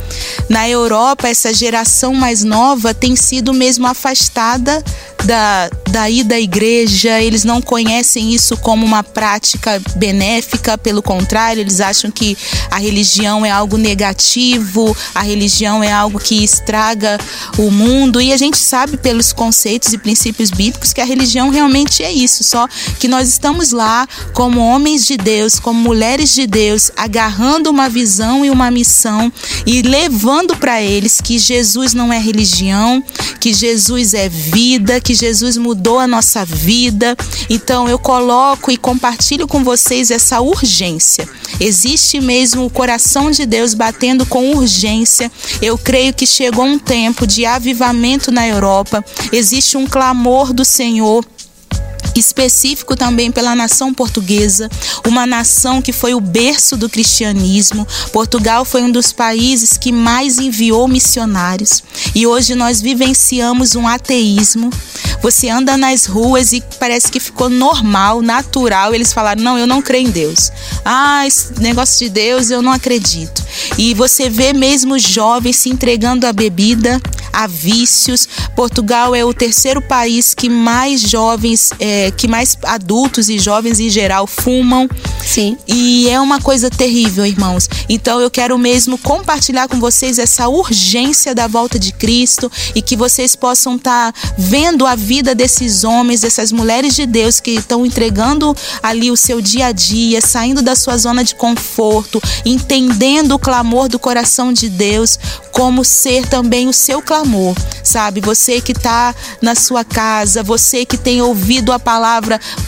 Na 0.49 0.69
Europa, 0.69 1.27
essa 1.27 1.53
geração 1.53 2.15
mais 2.15 2.45
nova 2.45 2.95
tem 2.95 3.17
sido 3.17 3.53
mesmo 3.53 3.85
afastada 3.89 4.81
da, 5.25 5.71
daí 5.91 6.23
da 6.25 6.39
igreja, 6.39 7.21
eles 7.21 7.45
não 7.45 7.61
conhecem 7.61 8.33
isso 8.33 8.57
como 8.57 8.85
uma 8.85 9.03
prática 9.03 9.81
benéfica, 9.97 10.77
pelo 10.77 11.03
contrário, 11.03 11.61
eles 11.61 11.81
acham 11.81 12.11
que 12.11 12.37
a 12.71 12.79
religião 12.79 13.45
é 13.45 13.51
algo 13.51 13.77
negativo, 13.77 14.97
a 15.15 15.23
religião 15.23 15.83
é 15.83 15.93
algo 15.93 16.19
que 16.19 16.43
estraga 16.43 17.19
o 17.59 17.71
mundo, 17.71 18.21
e 18.21 18.33
a 18.33 18.37
gente 18.37 18.59
sabe 18.59 18.97
pelos 18.97 19.33
conceitos 19.33 19.93
e 19.93 19.99
princípios 19.99 20.51
bíblicos 20.51 20.93
que 20.93 21.01
a 21.01 21.05
religião 21.05 21.51
realmente 21.51 22.03
é 22.03 22.13
isso, 22.13 22.43
só 22.45 22.69
que 22.99 23.09
nós 23.09 23.32
estamos 23.33 23.73
lá 23.73 24.07
como 24.35 24.61
homens 24.61 25.07
de 25.07 25.17
Deus, 25.17 25.59
como 25.59 25.81
mulheres 25.81 26.33
de 26.35 26.47
Deus, 26.47 26.91
agarrando 26.97 27.71
uma 27.71 27.89
visão 27.89 28.45
e 28.45 28.51
uma 28.51 28.71
missão 28.71 29.33
e 29.67 29.83
levando 29.83 30.55
para 30.57 30.81
eles 30.83 31.21
que 31.21 31.39
Jesus 31.39 31.95
não 31.95 32.13
é 32.13 32.19
religião, 32.19 33.03
que 33.41 33.53
Jesus 33.55 34.15
é 34.15 34.29
vida, 34.29 35.01
que 35.01 35.15
Jesus 35.15 35.57
mudou 35.57 35.99
a 35.99 36.07
nossa 36.07 36.45
vida. 36.45 37.17
Então 37.49 37.89
eu 37.89 37.99
coloco 37.99 38.71
e 38.71 38.77
compartilho 38.77 39.49
com 39.49 39.65
vocês 39.65 40.11
essa 40.11 40.41
urgência. 40.41 41.29
Existe 41.59 42.21
mesmo 42.21 42.67
o 42.67 42.71
coração 42.71 43.31
de 43.31 43.47
Deus 43.47 43.75
batendo 43.75 44.27
com 44.27 44.53
urgência. 44.53 45.33
Eu 45.61 45.79
creio 45.79 46.13
que 46.13 46.27
chegou 46.27 46.65
um 46.65 46.79
tempo 46.79 47.27
de 47.27 47.47
avivamento 47.47 48.31
na 48.31 48.47
Europa. 48.47 49.05
Existe 49.33 49.77
um 49.77 49.87
clamor 49.87 50.53
do 50.53 50.65
Senhor 50.65 51.25
específico 52.21 52.97
também 52.97 53.31
pela 53.31 53.55
nação 53.55 53.93
portuguesa, 53.93 54.71
uma 55.07 55.27
nação 55.27 55.81
que 55.81 55.93
foi 55.93 56.15
o 56.15 56.21
berço 56.21 56.77
do 56.77 56.89
cristianismo. 56.89 57.87
Portugal 58.13 58.65
foi 58.65 58.83
um 58.83 58.91
dos 58.91 59.13
países 59.13 59.77
que 59.77 59.93
mais 59.93 60.39
enviou 60.39 60.89
missionários 60.89 61.83
e 62.15 62.27
hoje 62.27 62.55
nós 62.55 62.81
vivenciamos 62.81 63.75
um 63.75 63.87
ateísmo. 63.87 64.71
Você 65.23 65.49
anda 65.49 65.77
nas 65.77 66.05
ruas 66.05 66.53
e 66.53 66.63
parece 66.81 67.11
que 67.11 67.21
ficou 67.21 67.49
normal, 67.49 68.21
natural. 68.21 68.93
Eles 68.93 69.13
falaram: 69.13 69.43
não, 69.43 69.57
eu 69.57 69.67
não 69.67 69.81
creio 69.81 70.09
em 70.09 70.11
Deus. 70.11 70.51
Ah, 70.85 71.25
esse 71.27 71.61
negócio 71.61 71.99
de 72.05 72.11
Deus 72.11 72.51
eu 72.51 72.61
não 72.61 72.73
acredito. 72.73 73.43
E 73.79 73.95
você 73.95 74.29
vê 74.29 74.53
mesmo 74.53 74.99
jovens 74.99 75.57
se 75.57 75.69
entregando 75.69 76.27
à 76.27 76.33
bebida, 76.33 77.01
a 77.33 77.47
vícios. 77.47 78.29
Portugal 78.57 79.15
é 79.15 79.25
o 79.25 79.33
terceiro 79.33 79.81
país 79.81 80.35
que 80.35 80.49
mais 80.49 81.01
jovens, 81.01 81.71
é, 81.79 82.02
que 82.11 82.27
mais 82.27 82.57
adultos 82.65 83.29
e 83.29 83.39
jovens 83.39 83.81
em 83.81 83.89
geral 83.89 84.27
fumam. 84.27 84.89
Sim. 85.25 85.57
E 85.67 86.09
é 86.09 86.21
uma 86.21 86.41
coisa 86.41 86.69
terrível, 86.69 87.25
irmãos. 87.25 87.69
Então 87.89 88.21
eu 88.21 88.31
quero 88.31 88.59
mesmo 88.59 88.99
compartilhar 88.99 89.69
com 89.69 89.79
vocês 89.79 90.19
essa 90.19 90.49
urgência 90.49 91.35
da 91.35 91.47
volta 91.47 91.79
de 91.79 91.93
Cristo 91.93 92.51
e 92.75 92.83
que 92.83 92.97
vocês 92.97 93.37
possam 93.37 93.77
estar 93.77 94.13
tá 94.13 94.33
vendo 94.37 94.87
a 94.87 94.95
vida 94.95 95.35
desses 95.35 95.85
homens, 95.85 96.21
dessas 96.21 96.53
mulheres 96.53 96.95
de 96.95 97.07
Deus 97.07 97.41
que 97.41 97.53
estão 97.53 97.87
entregando 97.87 98.55
ali 98.83 99.11
o 99.11 99.17
seu 99.17 99.41
dia 99.41 99.67
a 99.67 99.73
dia, 99.73 100.21
saindo 100.21 100.63
da 100.63 100.75
sua 100.75 100.99
zona 100.99 101.23
de 101.23 101.35
conforto, 101.35 102.21
entendendo 102.45 103.33
o 103.33 103.39
clamor 103.39 103.89
do 103.89 103.99
coração 103.99 104.53
de 104.53 104.69
Deus, 104.69 105.19
como 105.51 105.85
ser 105.85 106.27
também 106.27 106.69
o 106.69 106.73
seu 106.73 107.01
clamor, 107.03 107.55
sabe? 107.85 108.21
Você 108.21 108.61
que 108.61 108.73
está 108.73 109.15
na 109.41 109.55
sua 109.55 109.85
casa, 109.85 110.43
você 110.43 110.85
que 110.85 110.97
tem 110.97 111.21
ouvido 111.21 111.73
a 111.73 111.79
palavra 111.79 111.92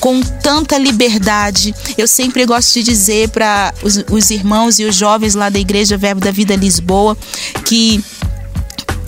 com 0.01 0.21
tanta 0.21 0.79
liberdade. 0.79 1.75
Eu 1.97 2.07
sempre 2.07 2.45
gosto 2.47 2.75
de 2.75 2.83
dizer 2.83 3.29
para 3.31 3.73
os, 3.83 4.05
os 4.11 4.31
irmãos 4.31 4.79
e 4.79 4.85
os 4.85 4.95
jovens 4.95 5.35
lá 5.35 5.49
da 5.49 5.59
Igreja 5.59 5.97
Verbo 5.97 6.21
da 6.21 6.31
Vida 6.31 6.57
Lisboa 6.57 7.17
que 7.65 8.03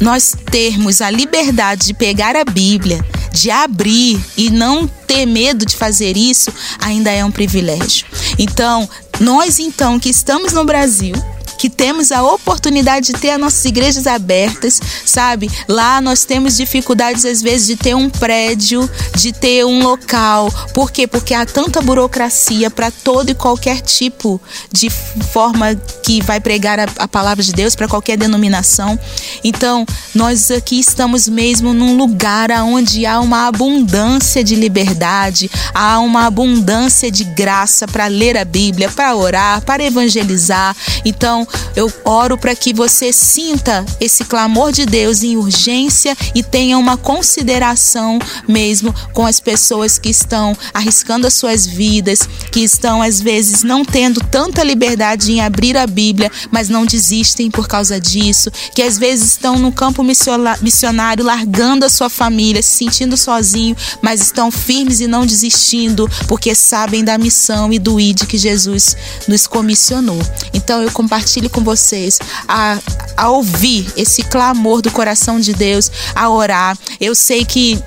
nós 0.00 0.34
termos 0.50 1.00
a 1.00 1.10
liberdade 1.10 1.86
de 1.86 1.94
pegar 1.94 2.36
a 2.36 2.44
Bíblia, 2.44 3.04
de 3.32 3.50
abrir 3.50 4.20
e 4.36 4.50
não 4.50 4.86
ter 4.86 5.26
medo 5.26 5.64
de 5.64 5.76
fazer 5.76 6.16
isso, 6.16 6.52
ainda 6.80 7.10
é 7.10 7.24
um 7.24 7.30
privilégio. 7.30 8.06
Então, 8.38 8.88
nós 9.20 9.58
então 9.58 9.98
que 9.98 10.10
estamos 10.10 10.52
no 10.52 10.64
Brasil, 10.64 11.14
que 11.56 11.68
temos 11.68 12.12
a 12.12 12.22
oportunidade 12.22 13.12
de 13.12 13.12
ter 13.14 13.30
as 13.30 13.40
nossas 13.40 13.64
igrejas 13.64 14.06
abertas, 14.06 14.80
sabe? 15.04 15.50
Lá 15.68 16.00
nós 16.00 16.24
temos 16.24 16.56
dificuldades 16.56 17.24
às 17.24 17.42
vezes 17.42 17.66
de 17.66 17.76
ter 17.76 17.94
um 17.94 18.08
prédio, 18.08 18.88
de 19.16 19.32
ter 19.32 19.64
um 19.64 19.82
local. 19.82 20.50
Por 20.72 20.90
quê? 20.90 21.06
Porque 21.06 21.34
há 21.34 21.44
tanta 21.44 21.80
burocracia 21.80 22.70
para 22.70 22.90
todo 22.90 23.30
e 23.30 23.34
qualquer 23.34 23.80
tipo 23.80 24.40
de 24.70 24.90
forma 24.90 25.74
que 26.02 26.22
vai 26.22 26.40
pregar 26.40 26.78
a, 26.78 26.86
a 26.98 27.08
palavra 27.08 27.42
de 27.42 27.52
Deus 27.52 27.74
para 27.74 27.88
qualquer 27.88 28.16
denominação. 28.16 28.98
Então, 29.42 29.86
nós 30.14 30.50
aqui 30.50 30.78
estamos 30.78 31.28
mesmo 31.28 31.72
num 31.72 31.96
lugar 31.96 32.50
onde 32.62 33.06
há 33.06 33.20
uma 33.20 33.46
abundância 33.46 34.42
de 34.42 34.54
liberdade, 34.54 35.50
há 35.74 35.98
uma 36.00 36.26
abundância 36.26 37.10
de 37.10 37.24
graça 37.24 37.86
para 37.86 38.06
ler 38.06 38.36
a 38.36 38.44
Bíblia, 38.44 38.90
para 38.90 39.14
orar, 39.14 39.62
para 39.62 39.84
evangelizar. 39.84 40.76
Então, 41.04 41.46
eu 41.74 41.92
oro 42.04 42.38
para 42.38 42.54
que 42.54 42.72
você 42.72 43.12
sinta 43.12 43.84
esse 44.00 44.24
clamor 44.24 44.72
de 44.72 44.86
Deus 44.86 45.22
em 45.22 45.36
urgência 45.36 46.16
e 46.34 46.42
tenha 46.42 46.78
uma 46.78 46.96
consideração 46.96 48.18
mesmo 48.48 48.94
com 49.12 49.26
as 49.26 49.40
pessoas 49.40 49.98
que 49.98 50.08
estão 50.08 50.56
arriscando 50.72 51.26
as 51.26 51.34
suas 51.34 51.66
vidas, 51.66 52.28
que 52.50 52.60
estão 52.60 53.02
às 53.02 53.20
vezes 53.20 53.62
não 53.62 53.84
tendo 53.84 54.20
tanta 54.20 54.62
liberdade 54.62 55.32
em 55.32 55.40
abrir 55.40 55.76
a 55.76 55.86
Bíblia, 55.86 56.30
mas 56.50 56.68
não 56.68 56.86
desistem 56.86 57.50
por 57.50 57.68
causa 57.68 58.00
disso, 58.00 58.50
que 58.74 58.82
às 58.82 58.98
vezes 58.98 59.32
estão 59.32 59.58
no 59.58 59.70
campo 59.70 60.02
missionário 60.02 61.24
largando 61.24 61.84
a 61.84 61.90
sua 61.90 62.08
família, 62.08 62.62
se 62.62 62.76
sentindo 62.76 63.16
sozinho, 63.16 63.76
mas 64.00 64.20
estão 64.20 64.50
firmes 64.50 65.00
e 65.00 65.06
não 65.06 65.26
desistindo, 65.26 66.08
porque 66.26 66.54
sabem 66.54 67.04
da 67.04 67.18
missão 67.18 67.72
e 67.72 67.78
do 67.78 68.00
ID 68.00 68.24
que 68.24 68.38
Jesus 68.38 68.96
nos 69.28 69.46
comissionou. 69.46 70.20
Então 70.54 70.82
eu 70.82 70.90
compartilho 70.90 71.35
compartilhe 71.36 71.48
com 71.48 71.62
vocês 71.62 72.18
a, 72.48 72.78
a 73.16 73.30
ouvir 73.30 73.92
esse 73.96 74.22
clamor 74.22 74.80
do 74.80 74.90
coração 74.90 75.38
de 75.38 75.52
Deus, 75.52 75.90
a 76.14 76.30
orar. 76.30 76.76
Eu 77.00 77.14
sei 77.14 77.44
que 77.44 77.78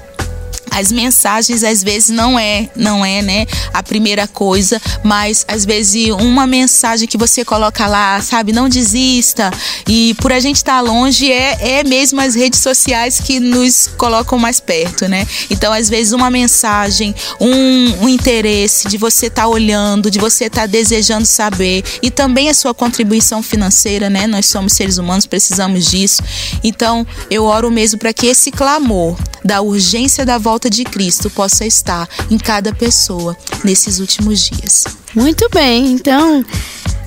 As 0.79 0.91
mensagens 0.91 1.63
às 1.63 1.83
vezes 1.83 2.09
não 2.09 2.39
é, 2.39 2.69
não 2.75 3.05
é, 3.05 3.21
né, 3.21 3.45
a 3.73 3.83
primeira 3.83 4.27
coisa, 4.27 4.81
mas 5.03 5.45
às 5.47 5.65
vezes 5.65 6.09
uma 6.11 6.47
mensagem 6.47 7.07
que 7.07 7.17
você 7.17 7.43
coloca 7.43 7.85
lá, 7.87 8.21
sabe, 8.21 8.53
não 8.53 8.69
desista. 8.69 9.51
E 9.87 10.13
por 10.15 10.31
a 10.31 10.39
gente 10.39 10.57
estar 10.57 10.75
tá 10.75 10.81
longe 10.81 11.31
é, 11.31 11.79
é 11.79 11.83
mesmo 11.83 12.21
as 12.21 12.35
redes 12.35 12.59
sociais 12.59 13.19
que 13.19 13.39
nos 13.39 13.87
colocam 13.97 14.37
mais 14.39 14.59
perto, 14.59 15.07
né? 15.07 15.27
Então, 15.49 15.73
às 15.73 15.89
vezes 15.89 16.13
uma 16.13 16.29
mensagem, 16.29 17.13
um, 17.39 18.05
um 18.05 18.09
interesse 18.09 18.87
de 18.87 18.97
você 18.97 19.27
estar 19.27 19.43
tá 19.43 19.47
olhando, 19.47 20.09
de 20.09 20.19
você 20.19 20.45
estar 20.45 20.61
tá 20.61 20.67
desejando 20.67 21.25
saber 21.25 21.83
e 22.01 22.09
também 22.09 22.49
a 22.49 22.53
sua 22.53 22.73
contribuição 22.73 23.41
financeira, 23.43 24.09
né? 24.09 24.27
Nós 24.27 24.45
somos 24.45 24.73
seres 24.73 24.97
humanos, 24.97 25.25
precisamos 25.25 25.85
disso. 25.85 26.21
Então, 26.63 27.05
eu 27.29 27.43
oro 27.43 27.69
mesmo 27.71 27.99
para 27.99 28.13
que 28.13 28.27
esse 28.27 28.51
clamor 28.51 29.17
da 29.43 29.61
urgência 29.61 30.25
da 30.25 30.37
volta 30.37 30.68
de 30.69 30.83
Cristo 30.83 31.29
possa 31.29 31.65
estar 31.65 32.07
em 32.29 32.37
cada 32.37 32.73
pessoa 32.73 33.35
nesses 33.63 33.99
últimos 33.99 34.41
dias. 34.41 34.85
Muito 35.15 35.49
bem, 35.49 35.91
então, 35.91 36.45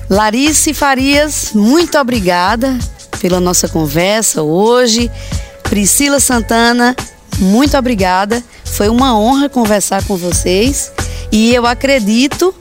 Larice 0.09 0.73
Farias, 0.73 1.51
muito 1.53 1.97
obrigada 1.97 2.77
pela 3.19 3.39
nossa 3.39 3.67
conversa 3.67 4.41
hoje. 4.41 5.09
Priscila 5.63 6.19
Santana, 6.19 6.95
muito 7.39 7.77
obrigada. 7.77 8.43
Foi 8.65 8.89
uma 8.89 9.17
honra 9.17 9.47
conversar 9.49 10.03
com 10.05 10.17
vocês 10.17 10.91
e 11.31 11.53
eu 11.53 11.65
acredito 11.65 12.53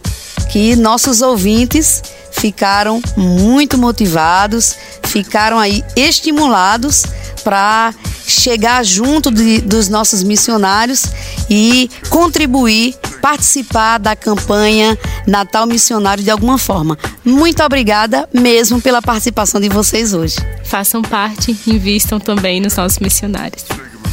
que 0.50 0.76
nossos 0.76 1.20
ouvintes 1.20 2.02
ficaram 2.30 3.00
muito 3.16 3.76
motivados, 3.76 4.74
ficaram 5.04 5.58
aí 5.58 5.84
estimulados 5.96 7.04
para 7.42 7.94
chegar 8.26 8.84
junto 8.84 9.30
de, 9.30 9.60
dos 9.60 9.88
nossos 9.88 10.22
missionários 10.22 11.04
e 11.50 11.90
contribuir, 12.08 12.94
participar 13.20 13.98
da 13.98 14.16
campanha 14.16 14.98
Natal 15.26 15.66
Missionário 15.66 16.22
de 16.22 16.30
alguma 16.30 16.58
forma. 16.58 16.98
Muito 17.24 17.62
obrigada 17.62 18.28
mesmo 18.32 18.80
pela 18.80 19.02
participação 19.02 19.60
de 19.60 19.68
vocês 19.68 20.14
hoje. 20.14 20.36
Façam 20.64 21.02
parte, 21.02 21.56
invistam 21.66 22.18
também 22.18 22.60
nos 22.60 22.76
nossos 22.76 22.98
missionários. 22.98 23.64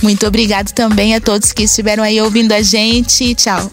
Muito 0.01 0.25
obrigado 0.25 0.71
também 0.71 1.15
a 1.15 1.21
todos 1.21 1.51
que 1.51 1.63
estiveram 1.63 2.03
aí 2.03 2.21
ouvindo 2.21 2.51
a 2.53 2.61
gente. 2.61 3.35
Tchau. 3.35 3.71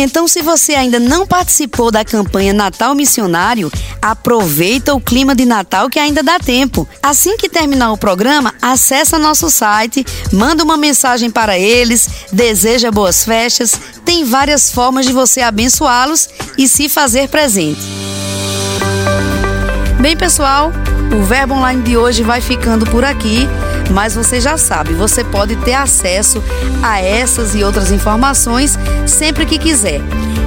Então, 0.00 0.28
se 0.28 0.42
você 0.42 0.74
ainda 0.76 1.00
não 1.00 1.26
participou 1.26 1.90
da 1.90 2.04
campanha 2.04 2.52
Natal 2.52 2.94
Missionário, 2.94 3.68
aproveita 4.00 4.94
o 4.94 5.00
clima 5.00 5.34
de 5.34 5.44
Natal 5.44 5.90
que 5.90 5.98
ainda 5.98 6.22
dá 6.22 6.38
tempo. 6.38 6.88
Assim 7.02 7.36
que 7.36 7.48
terminar 7.48 7.90
o 7.90 7.98
programa, 7.98 8.54
acessa 8.62 9.18
nosso 9.18 9.50
site, 9.50 10.06
manda 10.32 10.62
uma 10.62 10.76
mensagem 10.76 11.32
para 11.32 11.58
eles, 11.58 12.08
deseja 12.32 12.92
boas 12.92 13.24
festas. 13.24 13.72
Tem 14.04 14.24
várias 14.24 14.70
formas 14.70 15.04
de 15.04 15.12
você 15.12 15.40
abençoá-los 15.40 16.28
e 16.56 16.68
se 16.68 16.88
fazer 16.88 17.28
presente. 17.28 17.80
Bem, 20.00 20.16
pessoal, 20.16 20.70
o 21.12 21.24
Verbo 21.24 21.54
Online 21.54 21.82
de 21.82 21.96
hoje 21.96 22.22
vai 22.22 22.40
ficando 22.40 22.86
por 22.86 23.04
aqui. 23.04 23.48
Mas 23.90 24.14
você 24.14 24.40
já 24.40 24.56
sabe, 24.56 24.92
você 24.92 25.24
pode 25.24 25.56
ter 25.56 25.74
acesso 25.74 26.42
a 26.82 27.00
essas 27.00 27.54
e 27.54 27.64
outras 27.64 27.90
informações 27.90 28.78
sempre 29.06 29.46
que 29.46 29.58
quiser. 29.58 30.00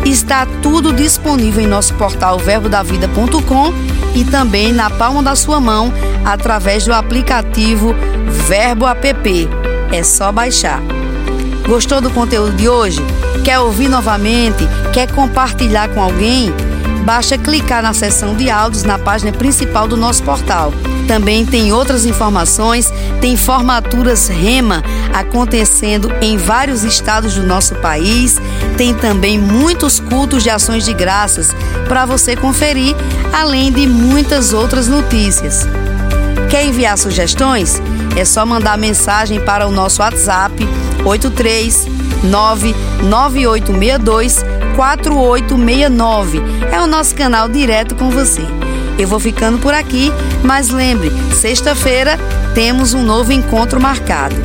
Está 0.05 0.45
tudo 0.61 0.93
disponível 0.93 1.63
em 1.63 1.67
nosso 1.67 1.93
portal 1.95 2.37
verbodavida.com 2.37 3.73
e 4.15 4.23
também 4.23 4.73
na 4.73 4.89
palma 4.89 5.23
da 5.23 5.35
sua 5.35 5.59
mão 5.59 5.91
através 6.25 6.85
do 6.85 6.93
aplicativo 6.93 7.95
Verbo 8.47 8.87
App. 8.87 9.49
É 9.91 10.03
só 10.03 10.31
baixar. 10.31 10.81
Gostou 11.67 12.01
do 12.01 12.09
conteúdo 12.09 12.53
de 12.53 12.67
hoje? 12.67 12.99
Quer 13.43 13.59
ouvir 13.59 13.87
novamente? 13.87 14.67
Quer 14.93 15.11
compartilhar 15.11 15.89
com 15.89 16.01
alguém? 16.01 16.53
Basta 17.03 17.37
clicar 17.37 17.81
na 17.81 17.93
seção 17.93 18.35
de 18.35 18.49
áudios 18.49 18.83
na 18.83 18.99
página 18.99 19.31
principal 19.31 19.87
do 19.87 19.97
nosso 19.97 20.23
portal. 20.23 20.73
Também 21.07 21.45
tem 21.45 21.73
outras 21.73 22.05
informações, 22.05 22.93
tem 23.19 23.35
formaturas 23.35 24.27
REMA 24.27 24.83
acontecendo 25.13 26.11
em 26.21 26.37
vários 26.37 26.83
estados 26.83 27.35
do 27.35 27.43
nosso 27.43 27.75
país, 27.75 28.37
tem 28.77 28.93
também 28.93 29.37
muitos 29.37 29.99
cultos 29.99 30.43
de 30.43 30.49
ações 30.49 30.85
de 30.85 30.93
graças 30.93 31.51
para 31.87 32.05
você 32.05 32.35
conferir, 32.35 32.95
além 33.33 33.71
de 33.71 33.87
muitas 33.87 34.53
outras 34.53 34.87
notícias. 34.87 35.67
Quer 36.49 36.65
enviar 36.65 36.97
sugestões? 36.97 37.81
É 38.15 38.25
só 38.25 38.45
mandar 38.45 38.77
mensagem 38.77 39.39
para 39.41 39.67
o 39.67 39.71
nosso 39.71 40.01
WhatsApp 40.01 40.67
83 41.03 41.87
99862 42.23 44.45
4869. 44.75 46.41
É 46.71 46.79
o 46.79 46.87
nosso 46.87 47.15
canal 47.15 47.47
direto 47.47 47.95
com 47.95 48.09
você. 48.09 48.41
Eu 48.97 49.07
vou 49.07 49.19
ficando 49.19 49.57
por 49.57 49.73
aqui, 49.73 50.11
mas 50.43 50.69
lembre, 50.69 51.11
sexta-feira 51.33 52.17
temos 52.53 52.93
um 52.93 53.01
novo 53.01 53.31
encontro 53.31 53.81
marcado. 53.81 54.35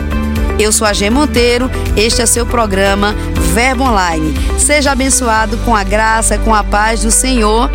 Eu 0.58 0.72
sou 0.72 0.86
a 0.86 0.92
G 0.92 1.10
Monteiro, 1.10 1.70
este 1.96 2.22
é 2.22 2.26
seu 2.26 2.46
programa 2.46 3.14
Verbo 3.52 3.84
Online. 3.84 4.34
Seja 4.58 4.92
abençoado 4.92 5.58
com 5.58 5.76
a 5.76 5.84
graça, 5.84 6.38
com 6.38 6.54
a 6.54 6.64
paz 6.64 7.02
do 7.02 7.10
Senhor. 7.10 7.70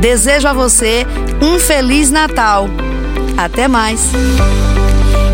Desejo 0.00 0.46
a 0.46 0.52
você 0.52 1.04
um 1.42 1.58
feliz 1.58 2.10
Natal. 2.10 2.68
Até 3.36 3.66
mais. 3.66 4.12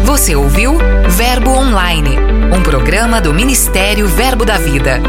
Você 0.04 0.34
ouviu 0.34 0.78
Verbo 1.08 1.50
Online, 1.50 2.16
um 2.54 2.62
programa 2.62 3.20
do 3.20 3.34
Ministério 3.34 4.06
Verbo 4.06 4.44
da 4.44 4.56
Vida. 4.56 5.00